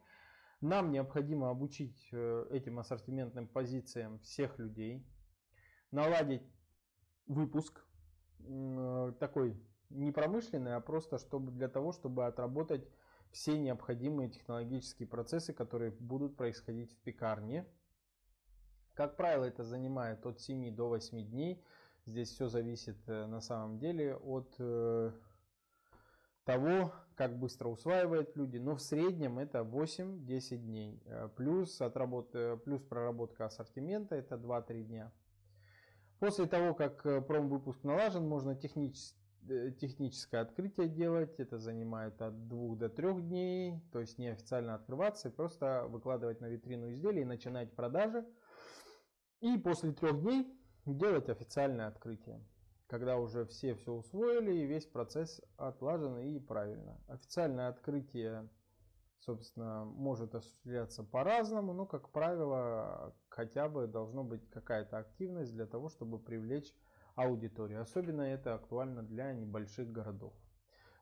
Нам 0.62 0.92
необходимо 0.92 1.50
обучить 1.50 2.08
этим 2.12 2.80
ассортиментным 2.80 3.48
позициям 3.48 4.20
всех 4.20 4.58
людей, 4.60 5.06
наладить 5.92 6.50
выпуск 7.28 7.86
э, 8.40 9.14
такой 9.20 9.58
не 9.89 10.12
промышленный, 10.12 10.76
а 10.76 10.80
просто 10.80 11.17
чтобы 11.17 11.52
для 11.52 11.67
того, 11.67 11.91
чтобы 11.91 12.26
отработать 12.26 12.88
все 13.32 13.58
необходимые 13.58 14.30
технологические 14.30 15.08
процессы, 15.08 15.54
которые 15.54 15.91
будут 15.91 16.36
происходить 16.36 16.91
в 16.93 16.97
пекарне. 16.97 17.65
Как 18.93 19.15
правило, 19.15 19.45
это 19.45 19.63
занимает 19.63 20.26
от 20.26 20.39
7 20.39 20.76
до 20.76 20.89
8 20.89 21.30
дней. 21.30 21.63
Здесь 22.06 22.30
все 22.30 22.47
зависит 22.47 22.97
э, 23.08 23.26
на 23.26 23.41
самом 23.41 23.80
деле 23.80 24.15
от 24.15 24.56
э, 24.60 25.12
того, 26.45 26.93
как 27.15 27.38
быстро 27.38 27.67
усваивают 27.67 28.36
люди, 28.36 28.58
но 28.58 28.76
в 28.76 28.82
среднем 28.82 29.39
это 29.39 29.60
8-10 29.60 30.58
дней. 30.58 31.04
Плюс, 31.36 31.82
отработка, 31.82 32.58
плюс 32.63 32.82
проработка 32.82 33.45
ассортимента 33.45 34.15
это 34.15 34.36
2-3 34.36 34.84
дня. 34.84 35.12
После 36.19 36.47
того, 36.47 36.73
как 36.73 37.06
э, 37.06 37.21
промвыпуск 37.21 37.84
налажен, 37.84 38.28
можно 38.28 38.56
технически 38.56 39.19
э, 39.19 39.27
техническое 39.80 40.42
открытие 40.42 40.88
делать. 40.88 41.40
Это 41.40 41.58
занимает 41.58 42.22
от 42.22 42.48
2 42.48 42.76
до 42.76 42.90
3 42.90 43.22
дней. 43.22 43.82
То 43.92 44.00
есть 44.00 44.18
неофициально 44.18 44.76
открываться 44.76 45.30
просто 45.30 45.86
выкладывать 45.88 46.42
на 46.42 46.48
витрину 46.48 46.92
изделия 46.92 47.22
и 47.22 47.26
начинать 47.26 47.76
продажи. 47.76 48.26
И 49.40 49.58
после 49.58 49.92
трех 49.92 50.22
дней 50.22 50.48
делать 50.86 51.30
официальное 51.30 51.88
открытие. 51.88 52.44
Когда 52.88 53.18
уже 53.18 53.46
все 53.46 53.76
все 53.76 53.92
усвоили 53.92 54.54
и 54.54 54.66
весь 54.66 54.86
процесс 54.86 55.42
отлажен 55.58 56.18
и 56.18 56.40
правильно. 56.40 57.00
Официальное 57.08 57.68
открытие 57.68 58.50
собственно, 59.20 59.86
может 59.86 60.36
осуществляться 60.36 61.04
по-разному, 61.04 61.74
но, 61.74 61.86
как 61.86 62.10
правило, 62.10 63.16
хотя 63.30 63.68
бы 63.68 63.88
должно 63.88 64.24
быть 64.24 64.48
какая-то 64.50 64.98
активность 64.98 65.54
для 65.54 65.66
того, 65.66 65.90
чтобы 65.90 66.20
привлечь 66.20 66.74
аудиторию. 67.18 67.82
Особенно 67.82 68.22
это 68.22 68.54
актуально 68.54 69.04
для 69.04 69.34
небольших 69.34 69.92
городов. 69.92 70.34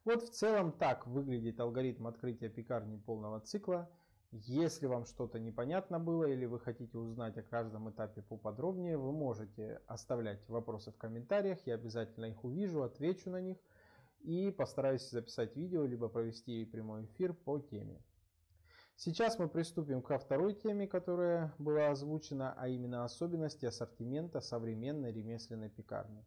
Вот 0.06 0.23
в 0.23 0.30
целом 0.32 0.71
так 0.71 1.06
выглядит 1.06 1.60
алгоритм 1.60 2.08
открытия 2.08 2.49
пекарни 2.49 2.97
полного 2.97 3.41
цикла. 3.41 3.89
Если 4.32 4.86
вам 4.88 5.06
что-то 5.06 5.39
непонятно 5.39 5.99
было 5.99 6.25
или 6.25 6.45
вы 6.45 6.60
хотите 6.60 6.97
узнать 6.97 7.38
о 7.38 7.43
каждом 7.43 7.89
этапе 7.89 8.21
поподробнее, 8.21 8.97
вы 8.97 9.12
можете 9.12 9.82
оставлять 9.88 10.47
вопросы 10.49 10.91
в 10.91 10.97
комментариях, 10.97 11.60
я 11.65 11.75
обязательно 11.75 12.25
их 12.25 12.43
увижу, 12.43 12.84
отвечу 12.84 13.30
на 13.30 13.41
них 13.41 13.58
и 14.21 14.51
постараюсь 14.51 15.10
записать 15.10 15.56
видео, 15.56 15.86
либо 15.86 16.08
провести 16.08 16.65
прямой 16.65 17.06
эфир 17.06 17.34
по 17.34 17.60
теме. 17.60 18.01
Сейчас 18.97 19.38
мы 19.39 19.49
приступим 19.49 20.01
ко 20.01 20.17
второй 20.17 20.53
теме, 20.53 20.88
которая 20.88 21.53
была 21.58 21.89
озвучена, 21.89 22.53
а 22.58 22.69
именно 22.69 23.03
особенности 23.03 23.65
ассортимента 23.65 24.39
современной 24.39 25.12
ремесленной 25.12 25.69
пекарни. 25.69 26.25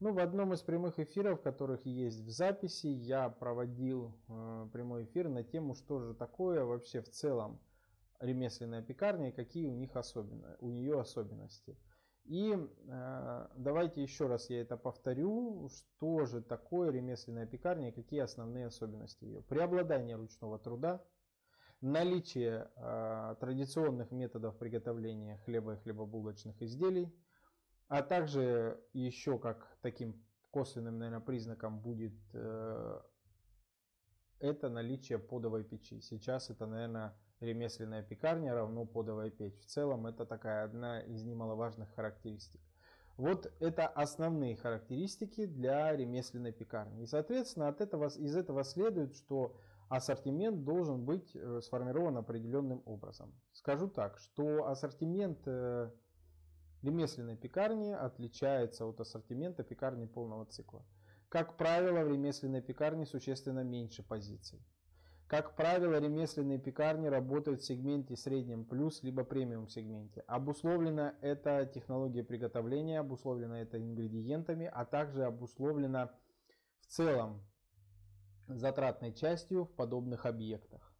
Ну, 0.00 0.14
в 0.14 0.18
одном 0.18 0.54
из 0.54 0.62
прямых 0.62 0.98
эфиров, 0.98 1.42
которых 1.42 1.84
есть 1.84 2.20
в 2.20 2.30
записи, 2.30 2.86
я 2.86 3.28
проводил 3.28 4.16
э, 4.28 4.68
прямой 4.72 5.04
эфир 5.04 5.28
на 5.28 5.44
тему, 5.44 5.74
что 5.74 6.00
же 6.00 6.14
такое 6.14 6.64
вообще 6.64 7.02
в 7.02 7.10
целом 7.10 7.60
ремесленная 8.18 8.80
пекарня 8.80 9.28
и 9.28 9.32
какие 9.32 9.66
у 9.66 9.74
них 9.74 9.94
особенно, 9.94 10.56
у 10.60 10.70
нее 10.70 10.98
особенности. 10.98 11.76
И 12.24 12.54
э, 12.54 13.48
давайте 13.56 14.02
еще 14.02 14.26
раз 14.26 14.48
я 14.48 14.62
это 14.62 14.78
повторю, 14.78 15.68
что 15.68 16.24
же 16.24 16.40
такое 16.40 16.90
ремесленная 16.90 17.44
пекарня 17.44 17.90
и 17.90 17.92
какие 17.92 18.20
основные 18.20 18.66
особенности 18.66 19.26
ее. 19.26 19.42
Преобладание 19.42 20.16
ручного 20.16 20.58
труда, 20.58 21.04
наличие 21.80 22.70
э, 22.76 23.36
традиционных 23.40 24.10
методов 24.10 24.56
приготовления 24.58 25.38
хлеба 25.44 25.74
и 25.74 25.76
хлебобулочных 25.76 26.60
изделий, 26.62 27.12
а 27.88 28.02
также 28.02 28.80
еще 28.92 29.38
как 29.38 29.66
таким 29.80 30.22
косвенным, 30.50 30.98
наверное, 30.98 31.24
признаком 31.24 31.80
будет 31.80 32.14
э, 32.32 33.00
это 34.40 34.68
наличие 34.68 35.18
подовой 35.18 35.64
печи. 35.64 36.00
Сейчас 36.00 36.50
это, 36.50 36.66
наверное, 36.66 37.14
ремесленная 37.40 38.02
пекарня 38.02 38.54
равно 38.54 38.84
подовая 38.84 39.30
печь. 39.30 39.58
В 39.60 39.66
целом 39.66 40.06
это 40.06 40.26
такая 40.26 40.64
одна 40.64 41.00
из 41.00 41.24
немаловажных 41.24 41.94
характеристик. 41.94 42.60
Вот 43.16 43.52
это 43.60 43.86
основные 43.86 44.56
характеристики 44.56 45.44
для 45.44 45.94
ремесленной 45.94 46.52
пекарни. 46.52 47.02
И, 47.02 47.06
соответственно, 47.06 47.68
от 47.68 47.80
этого, 47.80 48.06
из 48.08 48.34
этого 48.34 48.64
следует, 48.64 49.14
что 49.14 49.56
ассортимент 49.90 50.64
должен 50.64 51.04
быть 51.04 51.34
э, 51.34 51.60
сформирован 51.62 52.16
определенным 52.16 52.80
образом. 52.86 53.34
Скажу 53.52 53.88
так, 53.88 54.18
что 54.18 54.68
ассортимент 54.68 55.40
э, 55.46 55.90
ремесленной 56.82 57.36
пекарни 57.36 57.90
отличается 57.90 58.86
от 58.86 59.00
ассортимента 59.00 59.64
пекарни 59.64 60.06
полного 60.06 60.46
цикла. 60.46 60.86
Как 61.28 61.56
правило, 61.56 62.04
в 62.04 62.08
ремесленной 62.08 62.62
пекарне 62.62 63.04
существенно 63.04 63.64
меньше 63.64 64.04
позиций. 64.04 64.64
Как 65.26 65.56
правило, 65.56 65.98
ремесленные 65.98 66.60
пекарни 66.60 67.08
работают 67.08 67.60
в 67.60 67.64
сегменте 67.64 68.16
среднем 68.16 68.64
плюс, 68.64 69.02
либо 69.02 69.24
премиум 69.24 69.68
сегменте. 69.68 70.20
Обусловлено 70.28 71.14
это 71.20 71.66
технологией 71.66 72.24
приготовления, 72.24 73.00
обусловлено 73.00 73.56
это 73.56 73.76
ингредиентами, 73.82 74.70
а 74.72 74.84
также 74.84 75.24
обусловлено 75.24 76.10
в 76.80 76.86
целом 76.86 77.42
затратной 78.58 79.12
частью 79.12 79.64
в 79.64 79.70
подобных 79.70 80.26
объектах. 80.26 80.92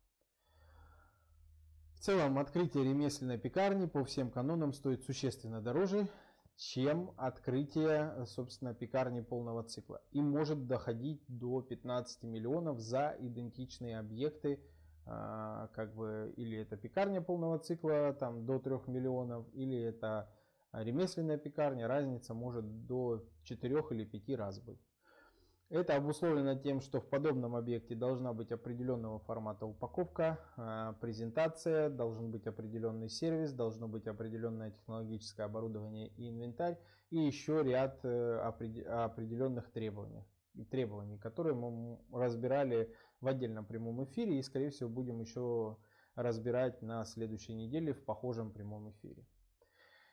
В 1.94 2.00
целом, 2.00 2.38
открытие 2.38 2.84
ремесленной 2.84 3.38
пекарни 3.38 3.86
по 3.86 4.04
всем 4.04 4.30
канонам 4.30 4.72
стоит 4.72 5.04
существенно 5.04 5.60
дороже, 5.60 6.08
чем 6.56 7.12
открытие, 7.16 8.24
собственно, 8.26 8.74
пекарни 8.74 9.20
полного 9.20 9.62
цикла. 9.64 10.02
И 10.10 10.20
может 10.20 10.66
доходить 10.66 11.22
до 11.28 11.62
15 11.62 12.22
миллионов 12.22 12.80
за 12.80 13.16
идентичные 13.18 13.98
объекты, 13.98 14.60
а, 15.06 15.68
как 15.74 15.94
бы, 15.94 16.32
или 16.36 16.58
это 16.58 16.76
пекарня 16.76 17.20
полного 17.20 17.58
цикла, 17.58 18.12
там, 18.12 18.46
до 18.46 18.58
3 18.58 18.88
миллионов, 18.88 19.46
или 19.54 19.78
это 19.78 20.30
ремесленная 20.72 21.38
пекарня, 21.38 21.88
разница 21.88 22.34
может 22.34 22.86
до 22.86 23.24
4 23.44 23.82
или 23.90 24.04
5 24.04 24.36
раз 24.36 24.60
быть. 24.60 24.80
Это 25.70 25.94
обусловлено 25.94 26.56
тем, 26.56 26.80
что 26.80 27.00
в 27.00 27.08
подобном 27.08 27.54
объекте 27.54 27.94
должна 27.94 28.32
быть 28.32 28.50
определенного 28.50 29.20
формата 29.20 29.66
упаковка, 29.66 30.40
а, 30.56 30.94
презентация, 30.94 31.88
должен 31.88 32.32
быть 32.32 32.48
определенный 32.48 33.08
сервис, 33.08 33.52
должно 33.52 33.86
быть 33.86 34.08
определенное 34.08 34.72
технологическое 34.72 35.46
оборудование 35.46 36.08
и 36.16 36.28
инвентарь, 36.28 36.76
и 37.10 37.18
еще 37.18 37.62
ряд 37.62 38.00
э, 38.04 38.38
определенных 38.40 39.70
требований, 39.70 40.26
требований, 40.70 41.18
которые 41.18 41.54
мы 41.54 42.00
разбирали 42.12 42.92
в 43.20 43.28
отдельном 43.28 43.64
прямом 43.64 44.02
эфире 44.02 44.40
и, 44.40 44.42
скорее 44.42 44.70
всего, 44.70 44.90
будем 44.90 45.20
еще 45.20 45.76
разбирать 46.16 46.82
на 46.82 47.04
следующей 47.04 47.54
неделе 47.54 47.92
в 47.92 48.04
похожем 48.04 48.50
прямом 48.52 48.90
эфире. 48.90 49.24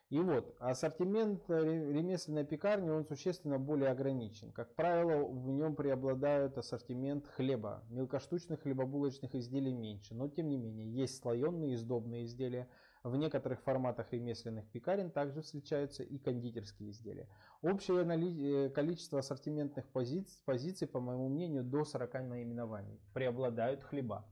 И 0.10 0.20
вот, 0.20 0.56
ассортимент 0.60 1.44
ремесленной 1.50 2.46
пекарни, 2.46 2.90
он 2.90 3.06
существенно 3.06 3.60
более 3.60 3.90
ограничен. 3.90 4.54
Как 4.54 4.74
правило, 4.74 5.26
в 5.26 5.50
нем 5.50 5.76
преобладает 5.76 6.58
ассортимент 6.58 7.28
хлеба. 7.28 7.84
Мелкоштучных 7.90 8.62
хлебобулочных 8.62 9.36
изделий 9.36 9.74
меньше, 9.74 10.16
но 10.16 10.30
тем 10.30 10.48
не 10.48 10.56
менее, 10.56 10.90
есть 10.90 11.22
слоеные 11.22 11.74
и 11.74 11.76
сдобные 11.76 12.24
изделия. 12.24 12.70
В 13.04 13.18
некоторых 13.18 13.62
форматах 13.62 14.14
ремесленных 14.14 14.70
пекарен 14.70 15.12
также 15.12 15.42
встречаются 15.42 16.04
и 16.04 16.18
кондитерские 16.18 16.92
изделия. 16.92 17.28
Общее 17.62 18.04
э, 18.04 18.70
количество 18.70 19.20
ассортиментных 19.20 19.88
позиций, 19.90 20.42
позиций, 20.46 20.88
по 20.88 21.02
моему 21.02 21.28
мнению, 21.28 21.64
до 21.64 21.84
40 21.84 22.14
наименований. 22.14 23.00
Преобладают 23.14 23.84
хлеба. 23.84 24.26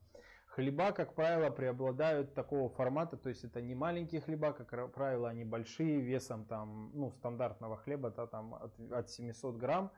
Хлеба, 0.56 0.94
как 0.94 1.16
правило, 1.16 1.50
преобладают 1.50 2.34
такого 2.34 2.70
формата, 2.70 3.18
то 3.18 3.28
есть 3.28 3.44
это 3.44 3.62
не 3.62 3.76
маленькие 3.76 4.22
хлеба, 4.22 4.54
как 4.54 4.94
правило, 4.94 5.28
они 5.28 5.44
большие, 5.44 6.00
весом 6.00 6.46
там, 6.46 6.92
ну, 6.94 7.12
стандартного 7.12 7.76
хлеба, 7.76 8.10
да, 8.10 8.26
там 8.26 8.56
от, 8.56 8.80
от 8.90 9.10
700 9.10 9.58
грамм. 9.58 9.92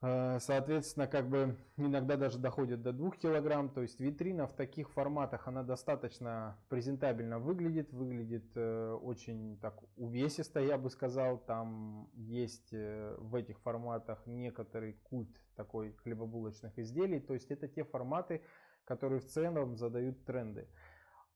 Э, 0.00 0.38
соответственно, 0.38 1.08
как 1.08 1.28
бы 1.28 1.56
иногда 1.76 2.16
даже 2.16 2.38
доходит 2.38 2.82
до 2.82 2.92
2 2.92 3.10
килограмм. 3.16 3.68
То 3.70 3.82
есть 3.82 3.98
витрина 3.98 4.46
в 4.46 4.54
таких 4.54 4.88
форматах, 4.90 5.48
она 5.48 5.64
достаточно 5.64 6.56
презентабельно 6.68 7.40
выглядит. 7.40 7.92
Выглядит 7.92 8.52
э, 8.54 8.92
очень 8.92 9.58
так 9.58 9.82
увесисто, 9.96 10.60
я 10.60 10.78
бы 10.78 10.88
сказал. 10.88 11.36
Там 11.38 12.08
есть 12.14 12.72
э, 12.72 13.16
в 13.18 13.34
этих 13.34 13.58
форматах 13.58 14.24
некоторый 14.26 14.92
культ 15.02 15.36
такой 15.56 15.94
хлебобулочных 16.04 16.78
изделий. 16.78 17.18
То 17.18 17.34
есть 17.34 17.50
это 17.50 17.66
те 17.66 17.82
форматы, 17.82 18.42
которые 18.90 19.20
в 19.20 19.26
целом 19.26 19.76
задают 19.76 20.24
тренды. 20.24 20.66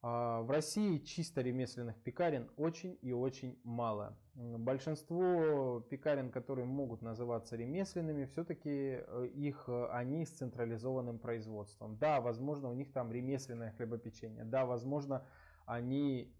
А, 0.02 0.42
в 0.42 0.50
России 0.50 0.98
чисто 0.98 1.40
ремесленных 1.40 1.94
пекарен 2.02 2.50
очень 2.56 2.98
и 3.00 3.12
очень 3.12 3.60
мало. 3.62 4.18
Большинство 4.34 5.78
пекарен, 5.88 6.32
которые 6.32 6.66
могут 6.66 7.00
называться 7.00 7.54
ремесленными, 7.54 8.24
все-таки 8.24 8.98
э, 8.98 9.28
их, 9.36 9.68
э, 9.68 9.86
они 9.92 10.26
с 10.26 10.30
централизованным 10.30 11.20
производством. 11.20 11.96
Да, 11.96 12.20
возможно, 12.20 12.68
у 12.70 12.74
них 12.74 12.92
там 12.92 13.12
ремесленное 13.12 13.70
хлебопечение. 13.70 14.44
Да, 14.44 14.66
возможно, 14.66 15.24
они 15.64 16.34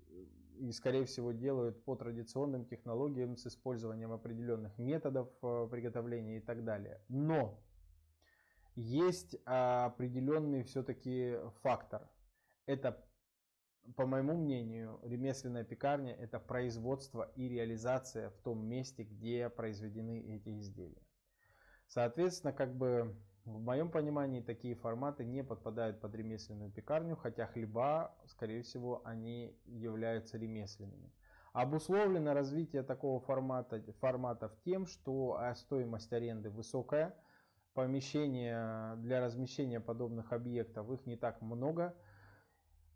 и, 0.59 0.73
скорее 0.73 1.05
всего, 1.05 1.31
делают 1.31 1.85
по 1.85 1.95
традиционным 1.95 2.65
технологиям 2.65 3.37
с 3.37 3.47
использованием 3.47 4.11
определенных 4.11 4.77
методов 4.79 5.29
э, 5.43 5.69
приготовления 5.71 6.39
и 6.39 6.41
так 6.41 6.65
далее. 6.65 7.01
Но 7.09 7.61
есть 8.75 9.37
определенный 9.45 10.65
все-таки 10.65 11.37
фактор. 11.63 12.09
Это, 12.67 13.05
по 13.97 14.07
моему 14.07 14.35
мнению, 14.35 15.01
ремесленная 15.03 15.65
пекарня– 15.65 16.15
это 16.19 16.41
производство 16.41 17.31
и 17.37 17.49
реализация 17.49 18.31
в 18.31 18.39
том 18.39 18.65
месте, 18.67 19.05
где 19.05 19.49
произведены 19.49 20.21
эти 20.37 20.59
изделия. 20.59 21.03
Соответственно, 21.87 22.53
как 22.53 22.75
бы 22.75 23.15
в 23.45 23.61
моем 23.61 23.91
понимании 23.91 24.41
такие 24.41 24.75
форматы 24.75 25.25
не 25.25 25.45
подпадают 25.45 26.01
под 26.01 26.15
ремесленную 26.15 26.73
пекарню, 26.73 27.15
хотя 27.15 27.47
хлеба, 27.47 28.17
скорее 28.27 28.63
всего, 28.63 29.03
они 29.05 29.57
являются 29.67 30.39
ремесленными. 30.39 31.13
Обусловлено 31.53 32.35
развитие 32.35 32.83
такого 32.83 33.21
формата, 33.21 33.81
форматов 34.01 34.51
тем, 34.65 34.87
что 34.87 35.39
стоимость 35.55 36.13
аренды 36.13 36.51
высокая– 36.51 37.15
помещения 37.75 38.97
для 38.97 39.21
размещения 39.21 39.81
подобных 39.81 40.33
объектов, 40.33 40.91
их 40.91 41.05
не 41.07 41.17
так 41.17 41.43
много. 41.43 41.95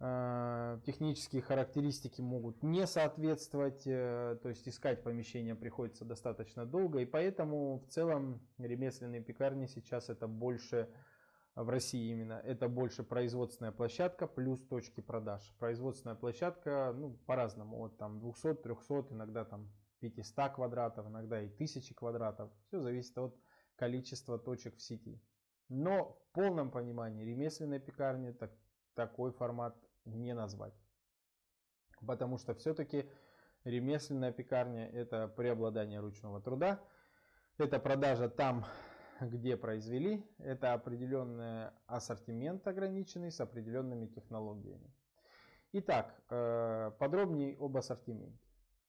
А, 0.00 0.78
технические 0.86 1.42
характеристики 1.42 2.20
могут 2.20 2.62
не 2.62 2.86
соответствовать, 2.86 3.82
э, 3.84 4.38
то 4.40 4.48
есть 4.48 4.68
искать 4.68 5.02
помещение 5.02 5.56
приходится 5.56 6.04
достаточно 6.04 6.64
долго. 6.64 7.00
И 7.00 7.04
поэтому 7.04 7.80
в 7.80 7.88
целом 7.88 8.40
ремесленные 8.58 9.20
пекарни 9.20 9.66
сейчас 9.66 10.08
это 10.08 10.28
больше 10.28 10.88
в 11.56 11.68
России 11.68 12.12
именно, 12.12 12.34
это 12.44 12.68
больше 12.68 13.02
производственная 13.02 13.72
площадка 13.72 14.28
плюс 14.28 14.64
точки 14.64 15.00
продаж. 15.00 15.42
Производственная 15.58 16.14
площадка, 16.14 16.94
ну, 16.96 17.18
по-разному, 17.26 17.82
от 17.82 17.98
там 17.98 18.20
200, 18.20 18.54
300, 18.54 19.06
иногда 19.10 19.44
там 19.44 19.68
500 19.98 20.52
квадратов, 20.52 21.08
иногда 21.08 21.42
и 21.42 21.48
1000 21.48 21.92
квадратов. 21.94 22.52
Все 22.68 22.80
зависит 22.80 23.18
от 23.18 23.36
количество 23.78 24.38
точек 24.38 24.76
в 24.76 24.82
сети. 24.82 25.22
Но 25.68 26.12
в 26.12 26.32
полном 26.32 26.70
понимании 26.70 27.24
ремесленной 27.24 27.78
пекарни 27.78 28.32
так, 28.32 28.50
такой 28.94 29.32
формат 29.32 29.76
не 30.04 30.34
назвать. 30.34 30.74
Потому 32.06 32.38
что 32.38 32.54
все-таки 32.54 33.08
ремесленная 33.64 34.32
пекарня 34.32 34.88
это 34.88 35.28
преобладание 35.28 36.00
ручного 36.00 36.40
труда. 36.40 36.80
Это 37.58 37.78
продажа 37.78 38.28
там, 38.28 38.64
где 39.20 39.56
произвели. 39.56 40.24
Это 40.38 40.72
определенный 40.72 41.70
ассортимент 41.86 42.66
ограниченный 42.66 43.30
с 43.30 43.40
определенными 43.40 44.06
технологиями. 44.06 44.92
Итак, 45.72 46.20
э, 46.30 46.92
подробнее 46.98 47.56
об 47.58 47.76
ассортименте. 47.76 48.47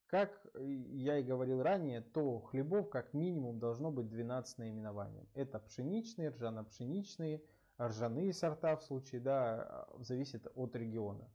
Как 0.09 0.41
я 0.55 1.19
и 1.19 1.23
говорил 1.23 1.61
ранее, 1.61 2.01
то 2.01 2.39
хлебов 2.39 2.89
как 2.89 3.13
минимум 3.13 3.59
должно 3.59 3.91
быть 3.91 4.09
12 4.09 4.57
наименований. 4.57 5.29
Это 5.35 5.59
пшеничные, 5.59 6.29
ржано-пшеничные, 6.29 7.43
ржаные 7.79 8.33
сорта 8.33 8.75
в 8.75 8.81
случае, 8.81 9.21
да, 9.21 9.87
зависит 9.99 10.47
от 10.55 10.75
региона. 10.75 11.29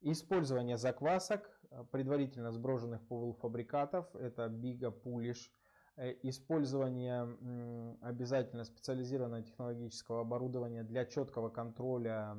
Использование 0.00 0.78
заквасок, 0.78 1.50
предварительно 1.90 2.50
сброженных 2.50 3.06
полуфабрикатов, 3.06 4.16
это 4.16 4.48
бига, 4.48 4.90
пулиш. 4.90 5.52
Э, 5.96 6.14
использование 6.22 7.28
обязательно 8.00 8.64
специализированного 8.64 9.42
технологического 9.42 10.22
оборудования 10.22 10.82
для 10.82 11.04
четкого 11.04 11.50
контроля 11.50 12.36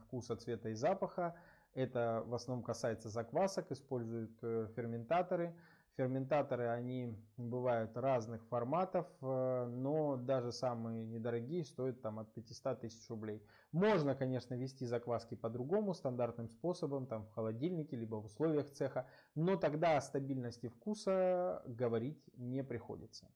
вкуса, 0.00 0.34
цвета 0.36 0.70
и 0.70 0.74
запаха. 0.74 1.36
Это 1.76 2.22
в 2.26 2.34
основном 2.34 2.64
касается 2.64 3.10
заквасок, 3.10 3.70
используют 3.70 4.32
э, 4.40 4.66
ферментаторы. 4.74 5.54
Ферментаторы, 5.98 6.68
они 6.68 7.14
бывают 7.36 7.94
разных 7.98 8.42
форматов, 8.46 9.06
э, 9.20 9.66
но 9.66 10.16
даже 10.16 10.52
самые 10.52 11.04
недорогие 11.04 11.66
стоят 11.66 12.00
там 12.00 12.18
от 12.18 12.32
500 12.32 12.80
тысяч 12.80 13.06
рублей. 13.10 13.42
Можно, 13.72 14.14
конечно, 14.14 14.54
вести 14.54 14.86
закваски 14.86 15.34
по-другому, 15.34 15.92
стандартным 15.92 16.48
способом, 16.48 17.06
там 17.06 17.26
в 17.26 17.30
холодильнике, 17.32 17.94
либо 17.94 18.16
в 18.16 18.24
условиях 18.24 18.70
цеха, 18.70 19.06
но 19.34 19.56
тогда 19.56 19.98
о 19.98 20.00
стабильности 20.00 20.68
вкуса 20.68 21.62
говорить 21.66 22.24
не 22.38 22.64
приходится. 22.64 23.30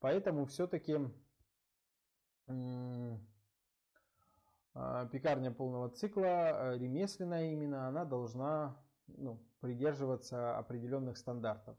Поэтому 0.00 0.44
все-таки 0.44 0.98
пекарня 5.10 5.50
полного 5.50 5.88
цикла, 5.90 6.74
э, 6.74 6.78
ремесленная 6.78 7.52
именно, 7.52 7.88
она 7.88 8.04
должна 8.04 8.76
ну, 9.08 9.40
придерживаться 9.60 10.56
определенных 10.56 11.16
стандартов. 11.16 11.76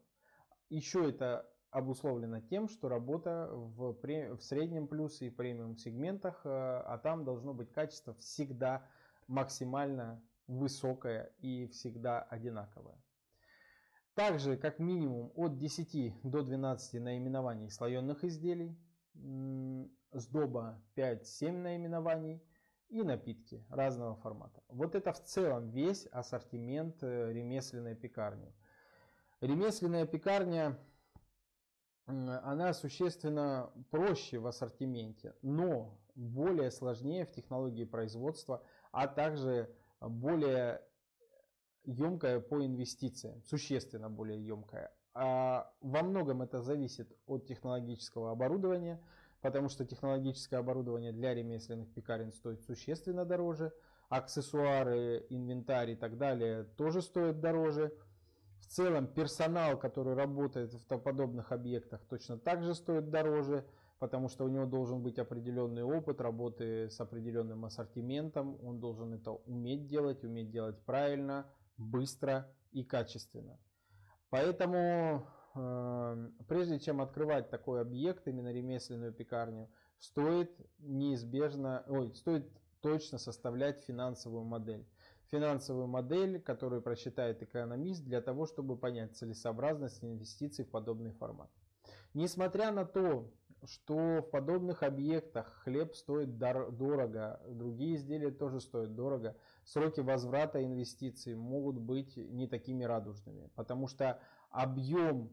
Еще 0.70 1.10
это 1.10 1.50
обусловлено 1.72 2.42
тем, 2.42 2.68
что 2.68 2.90
работа 2.90 3.50
в, 3.52 3.94
в 3.94 4.42
среднем 4.42 4.88
плюсе 4.88 5.28
и 5.28 5.30
премиум 5.30 5.78
сегментах, 5.78 6.42
э, 6.44 6.50
а 6.50 6.98
там 6.98 7.24
должно 7.24 7.54
быть 7.54 7.72
качество 7.72 8.14
всегда 8.16 8.86
максимально 9.28 10.22
высокое 10.48 11.32
и 11.40 11.68
всегда 11.68 12.22
одинаковое. 12.22 12.98
Также 14.16 14.58
как 14.58 14.80
минимум 14.80 15.32
от 15.36 15.58
10 15.58 16.22
до 16.24 16.42
12 16.42 17.00
наименований 17.02 17.70
слоеных 17.70 18.24
изделий, 18.26 18.76
сдоба 20.12 20.82
5-7 20.98 21.52
наименований 21.52 22.44
и 22.90 23.04
напитки 23.04 23.64
разного 23.70 24.16
формата. 24.16 24.62
Вот 24.68 24.96
это 24.96 25.14
в 25.14 25.24
целом 25.24 25.70
весь 25.70 26.06
ассортимент 26.08 27.04
э, 27.04 27.32
ремесленной 27.32 27.96
пекарни. 27.96 28.54
Ремесленная 29.42 30.06
пекарня, 30.06 30.78
она 32.06 32.74
существенно 32.74 33.72
проще 33.92 34.40
в 34.40 34.48
ассортименте, 34.48 35.36
но 35.42 35.98
более 36.16 36.72
сложнее 36.72 37.26
в 37.26 37.32
технологии 37.32 37.86
производства, 37.86 38.64
а 38.92 39.08
также 39.08 39.74
более 40.02 40.82
емкая 41.86 42.40
по 42.40 42.66
инвестициям, 42.66 43.42
существенно 43.44 44.10
более 44.10 44.46
емкая. 44.46 44.92
А 45.14 45.72
во 45.82 46.04
многом 46.04 46.42
это 46.42 46.62
зависит 46.62 47.12
от 47.26 47.46
технологического 47.46 48.32
оборудования, 48.32 49.02
потому 49.42 49.70
что 49.70 49.86
технологическое 49.86 50.60
оборудование 50.60 51.12
для 51.12 51.34
ремесленных 51.34 51.94
пекарен 51.94 52.32
стоит 52.32 52.62
существенно 52.64 53.26
дороже, 53.26 53.74
аксессуары, 54.10 55.26
инвентарь 55.30 55.92
и 55.92 55.96
так 55.96 56.18
далее 56.18 56.64
тоже 56.78 57.02
стоят 57.02 57.40
дороже. 57.40 57.94
В 58.60 58.66
целом 58.68 59.08
персонал, 59.08 59.80
который 59.80 60.14
работает 60.14 60.74
в 60.74 60.98
подобных 61.00 61.52
объектах, 61.52 62.02
точно 62.10 62.38
так 62.38 62.64
же 62.64 62.76
стоит 62.76 63.10
дороже, 63.10 63.66
потому 64.00 64.30
что 64.30 64.46
у 64.46 64.48
него 64.48 64.66
должен 64.66 65.02
быть 65.02 65.18
определенный 65.18 65.84
опыт 65.84 66.22
работы 66.22 66.90
с 66.90 67.00
определенным 67.00 67.66
ассортиментом, 67.66 68.60
он 68.64 68.80
должен 68.80 69.14
это 69.14 69.32
уметь 69.32 69.88
делать, 69.88 70.24
уметь 70.24 70.52
делать 70.52 70.78
правильно, 70.86 71.48
быстро 71.78 72.52
и 72.72 72.84
качественно. 72.84 73.58
Поэтому 74.30 75.26
прежде 76.48 76.80
чем 76.80 77.02
открывать 77.02 77.50
такой 77.50 77.82
объект, 77.82 78.28
именно 78.28 78.52
ремесленную 78.52 79.14
пекарню, 79.14 79.70
стоит 79.98 80.52
неизбежно, 80.80 81.84
ой, 81.88 82.14
стоит 82.14 82.50
точно 82.82 83.18
составлять 83.18 83.82
финансовую 83.82 84.44
модель 84.44 84.86
финансовую 85.32 85.88
модель, 85.88 86.42
которую 86.42 86.82
просчитает 86.82 87.42
экономист 87.44 88.04
для 88.04 88.22
того, 88.22 88.46
чтобы 88.46 88.78
понять 88.78 89.16
целесообразность 89.16 90.04
инвестиций 90.04 90.66
в 90.66 90.70
подобный 90.70 91.12
формат. 91.12 91.50
Несмотря 92.14 92.72
на 92.72 92.86
то, 92.86 93.32
что 93.66 94.22
в 94.22 94.30
подобных 94.32 94.84
объектах 94.84 95.62
хлеб 95.64 95.94
стоит 95.96 96.38
дорого, 96.38 97.42
другие 97.48 97.98
изделия 97.98 98.32
тоже 98.32 98.62
стоят 98.62 98.96
дорого, 98.96 99.36
сроки 99.66 100.00
возврата 100.00 100.64
инвестиций 100.64 101.36
могут 101.36 101.78
быть 101.78 102.16
не 102.18 102.48
такими 102.48 102.84
радужными, 102.84 103.50
потому 103.56 103.88
что 103.88 104.20
объем 104.50 105.30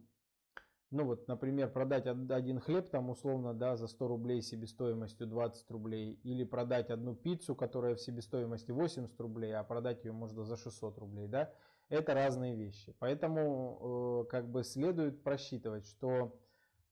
ну 0.90 1.04
вот, 1.04 1.26
например, 1.26 1.70
продать 1.70 2.06
один 2.06 2.60
хлеб 2.60 2.88
там 2.90 3.10
условно, 3.10 3.54
да, 3.54 3.76
за 3.76 3.88
100 3.88 4.08
рублей 4.08 4.40
себестоимостью 4.40 5.26
20 5.26 5.70
рублей, 5.70 6.20
или 6.22 6.44
продать 6.44 6.90
одну 6.90 7.14
пиццу, 7.14 7.56
которая 7.56 7.96
в 7.96 8.00
себестоимости 8.00 8.70
80 8.70 9.20
рублей, 9.20 9.52
а 9.54 9.64
продать 9.64 10.04
ее 10.04 10.12
можно 10.12 10.44
за 10.44 10.56
600 10.56 10.98
рублей, 10.98 11.26
да, 11.26 11.52
это 11.88 12.14
разные 12.14 12.54
вещи. 12.54 12.94
Поэтому 13.00 14.24
э, 14.24 14.30
как 14.30 14.48
бы 14.48 14.62
следует 14.62 15.22
просчитывать, 15.22 15.86
что 15.86 16.38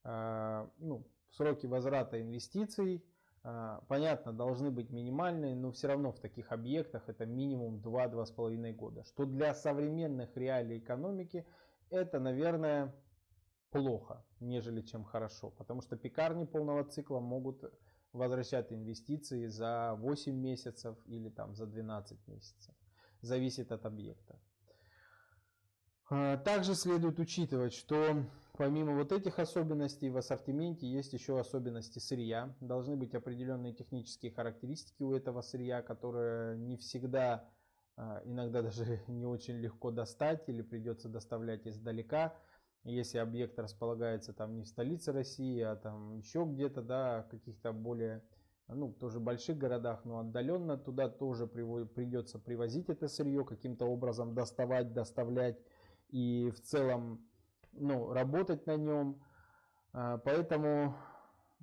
э, 0.02 0.68
ну, 0.78 1.06
сроки 1.30 1.66
возврата 1.66 2.20
инвестиций, 2.20 3.04
э, 3.44 3.78
понятно, 3.86 4.32
должны 4.32 4.72
быть 4.72 4.90
минимальные, 4.90 5.54
но 5.54 5.70
все 5.70 5.86
равно 5.88 6.10
в 6.12 6.18
таких 6.18 6.50
объектах 6.50 7.08
это 7.08 7.26
минимум 7.26 7.76
2-2,5 7.76 8.72
года, 8.72 9.04
что 9.04 9.24
для 9.24 9.54
современных 9.54 10.36
реалий 10.36 10.78
экономики 10.78 11.46
это, 11.90 12.18
наверное, 12.18 12.92
плохо, 13.74 14.24
нежели 14.38 14.82
чем 14.82 15.04
хорошо. 15.04 15.50
Потому 15.50 15.82
что 15.82 15.96
пекарни 15.96 16.44
полного 16.44 16.84
цикла 16.84 17.18
могут 17.18 17.64
возвращать 18.12 18.72
инвестиции 18.72 19.48
за 19.48 19.96
8 19.98 20.32
месяцев 20.32 20.96
или 21.06 21.28
там 21.28 21.56
за 21.56 21.66
12 21.66 22.28
месяцев. 22.28 22.72
Зависит 23.20 23.72
от 23.72 23.84
объекта. 23.84 24.38
А, 26.08 26.36
также 26.36 26.76
следует 26.76 27.18
учитывать, 27.18 27.74
что 27.74 28.24
помимо 28.56 28.94
вот 28.94 29.10
этих 29.10 29.40
особенностей 29.40 30.08
в 30.08 30.18
ассортименте 30.18 30.86
есть 30.86 31.12
еще 31.12 31.40
особенности 31.40 31.98
сырья. 31.98 32.54
Должны 32.60 32.94
быть 32.94 33.12
определенные 33.16 33.72
технические 33.72 34.30
характеристики 34.30 35.02
у 35.02 35.14
этого 35.14 35.40
сырья, 35.42 35.82
которые 35.82 36.56
не 36.58 36.76
всегда, 36.76 37.50
а, 37.96 38.22
иногда 38.24 38.62
даже 38.62 39.02
не 39.08 39.26
очень 39.26 39.56
легко 39.56 39.90
достать 39.90 40.48
или 40.48 40.62
придется 40.62 41.08
доставлять 41.08 41.66
издалека 41.66 42.36
если 42.84 43.18
объект 43.18 43.58
располагается 43.58 44.32
там 44.32 44.54
не 44.56 44.62
в 44.62 44.68
столице 44.68 45.12
России, 45.12 45.60
а 45.60 45.76
там 45.76 46.18
еще 46.18 46.44
где-то, 46.44 46.82
да, 46.82 47.26
каких-то 47.30 47.72
более, 47.72 48.22
ну, 48.68 48.92
тоже 48.92 49.20
больших 49.20 49.56
городах, 49.56 50.04
но 50.04 50.18
отдаленно 50.18 50.76
туда 50.76 51.08
тоже 51.08 51.46
придется 51.46 52.38
привозить 52.38 52.90
это 52.90 53.08
сырье, 53.08 53.44
каким-то 53.44 53.86
образом 53.86 54.34
доставать, 54.34 54.92
доставлять 54.92 55.58
и 56.10 56.50
в 56.54 56.60
целом, 56.60 57.26
ну, 57.72 58.12
работать 58.12 58.66
на 58.66 58.76
нем. 58.76 59.22
А, 59.92 60.18
поэтому, 60.18 60.94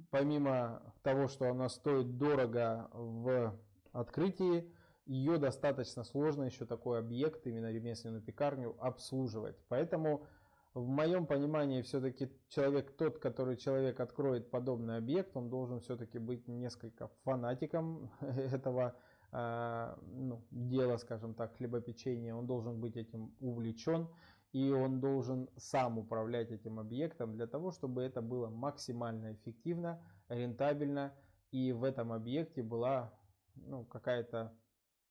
помимо 0.10 0.82
того, 1.04 1.28
что 1.28 1.50
она 1.50 1.70
стоит 1.70 2.18
дорого 2.18 2.90
в 2.94 3.60
открытии, 3.92 4.72
ее 5.06 5.38
достаточно 5.38 6.04
сложно 6.04 6.44
еще 6.44 6.66
такой 6.66 7.00
объект, 7.00 7.46
именно 7.46 7.72
ремесленную 7.72 8.22
пекарню, 8.22 8.76
обслуживать. 8.80 9.58
Поэтому 9.68 10.26
в 10.74 10.88
моем 10.88 11.26
понимании 11.26 11.82
все-таки 11.82 12.30
человек, 12.48 12.96
тот, 12.96 13.20
который 13.20 13.58
человек 13.58 14.00
откроет 14.00 14.50
подобный 14.50 14.98
объект, 14.98 15.36
он 15.36 15.50
должен 15.50 15.82
все-таки 15.82 16.18
быть 16.18 16.48
несколько 16.48 17.10
фанатиком 17.24 18.10
этого 18.22 18.96
э, 19.34 19.96
ну, 20.14 20.46
дела, 20.52 20.98
скажем 20.98 21.34
так, 21.34 21.58
хлебопечения. 21.58 22.34
Он 22.34 22.48
должен 22.48 22.80
быть 22.80 22.96
этим 22.96 23.36
увлечен 23.40 24.08
и 24.54 24.70
он 24.70 25.00
должен 25.00 25.50
сам 25.58 25.98
управлять 25.98 26.52
этим 26.52 26.80
объектом 26.80 27.36
для 27.36 27.48
того, 27.48 27.72
чтобы 27.72 28.04
это 28.04 28.22
было 28.22 28.50
максимально 28.50 29.34
эффективно, 29.34 30.02
рентабельно 30.28 31.14
и 31.52 31.72
в 31.72 31.84
этом 31.84 32.12
объекте 32.12 32.62
была 32.64 33.14
ну, 33.56 33.86
какая-то 33.86 34.54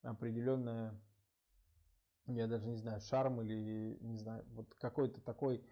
определенная 0.03 0.99
я 2.27 2.47
даже 2.47 2.65
не 2.67 2.77
знаю, 2.77 3.01
шарм 3.01 3.41
или, 3.41 3.97
не 4.01 4.17
знаю, 4.17 4.45
вот 4.53 4.73
какой-то 4.79 5.21
такой 5.21 5.63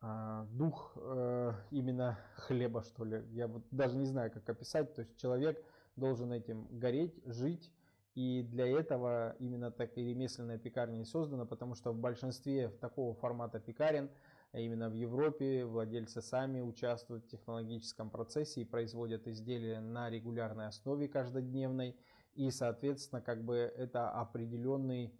а, 0.00 0.46
дух 0.52 0.92
э, 0.96 1.52
именно 1.70 2.18
хлеба, 2.36 2.82
что 2.82 3.04
ли. 3.04 3.24
Я 3.32 3.48
вот 3.48 3.64
даже 3.70 3.96
не 3.96 4.06
знаю, 4.06 4.30
как 4.30 4.48
описать. 4.48 4.94
То 4.94 5.02
есть 5.02 5.16
человек 5.16 5.62
должен 5.96 6.32
этим 6.32 6.66
гореть, 6.70 7.14
жить. 7.24 7.72
И 8.14 8.42
для 8.42 8.66
этого 8.66 9.36
именно 9.38 9.70
так 9.70 9.96
и 9.96 10.04
ремесленная 10.04 10.58
пекарня 10.58 11.02
и 11.02 11.04
создана, 11.04 11.44
потому 11.44 11.74
что 11.74 11.92
в 11.92 11.98
большинстве 11.98 12.68
такого 12.68 13.14
формата 13.14 13.60
пекарен, 13.60 14.10
а 14.50 14.58
именно 14.58 14.88
в 14.88 14.94
Европе, 14.94 15.64
владельцы 15.64 16.22
сами 16.22 16.60
участвуют 16.60 17.24
в 17.24 17.28
технологическом 17.28 18.10
процессе 18.10 18.62
и 18.62 18.64
производят 18.64 19.28
изделия 19.28 19.80
на 19.80 20.10
регулярной 20.10 20.66
основе 20.66 21.06
каждодневной. 21.06 21.96
И, 22.38 22.52
соответственно, 22.52 23.20
как 23.20 23.42
бы 23.42 23.56
это 23.56 24.10
определенный 24.10 25.12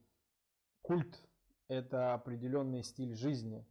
культ, 0.83 1.19
это 1.66 2.14
определенный 2.14 2.85
стиль 2.85 3.16
жизни. 3.16 3.66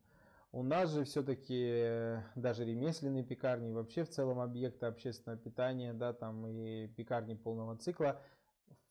У 0.52 0.64
нас 0.64 0.92
же 0.92 1.06
все-таки 1.06 1.58
э, 1.58 2.24
даже 2.36 2.66
ремесленные 2.66 3.24
пекарни, 3.24 3.72
вообще 3.72 4.04
в 4.04 4.10
целом 4.10 4.42
объекты 4.42 4.86
общественного 4.86 5.40
питания, 5.40 5.94
да, 5.94 6.12
там 6.12 6.46
и 6.46 6.88
пекарни 6.90 7.36
полного 7.36 7.78
цикла, 7.78 8.22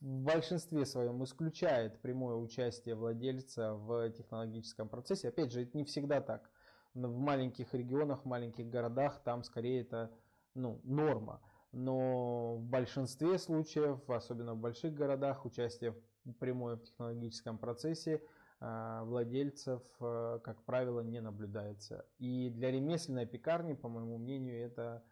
в 0.00 0.22
большинстве 0.22 0.86
своем 0.86 1.22
исключает 1.22 2.00
прямое 2.00 2.36
участие 2.36 2.94
владельца 2.94 3.74
в 3.74 4.08
технологическом 4.08 4.88
процессе. 4.88 5.28
Опять 5.28 5.52
же, 5.52 5.64
это 5.64 5.76
не 5.76 5.84
всегда 5.84 6.22
так. 6.22 6.48
Но 6.94 7.08
В 7.08 7.18
маленьких 7.18 7.74
регионах, 7.74 8.22
в 8.22 8.24
маленьких 8.24 8.70
городах 8.70 9.20
там 9.22 9.44
скорее 9.44 9.82
это 9.82 10.10
ну, 10.54 10.80
норма. 10.82 11.42
Но 11.76 12.56
в 12.56 12.62
большинстве 12.62 13.36
случаев, 13.36 14.08
особенно 14.08 14.54
в 14.54 14.58
больших 14.58 14.94
городах, 14.94 15.44
участие 15.44 15.94
прямое 16.40 16.76
в 16.76 16.82
технологическом 16.84 17.58
процессе 17.58 18.22
а, 18.60 19.04
владельцев, 19.04 19.82
а, 20.00 20.38
как 20.38 20.64
правило, 20.64 21.02
не 21.02 21.20
наблюдается. 21.20 22.06
И 22.18 22.48
для 22.48 22.70
ремесленной 22.70 23.26
пекарни, 23.26 23.74
по 23.74 23.90
моему 23.90 24.16
мнению, 24.16 24.64
это 24.64 25.04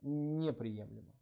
неприемлемо. 0.00 1.12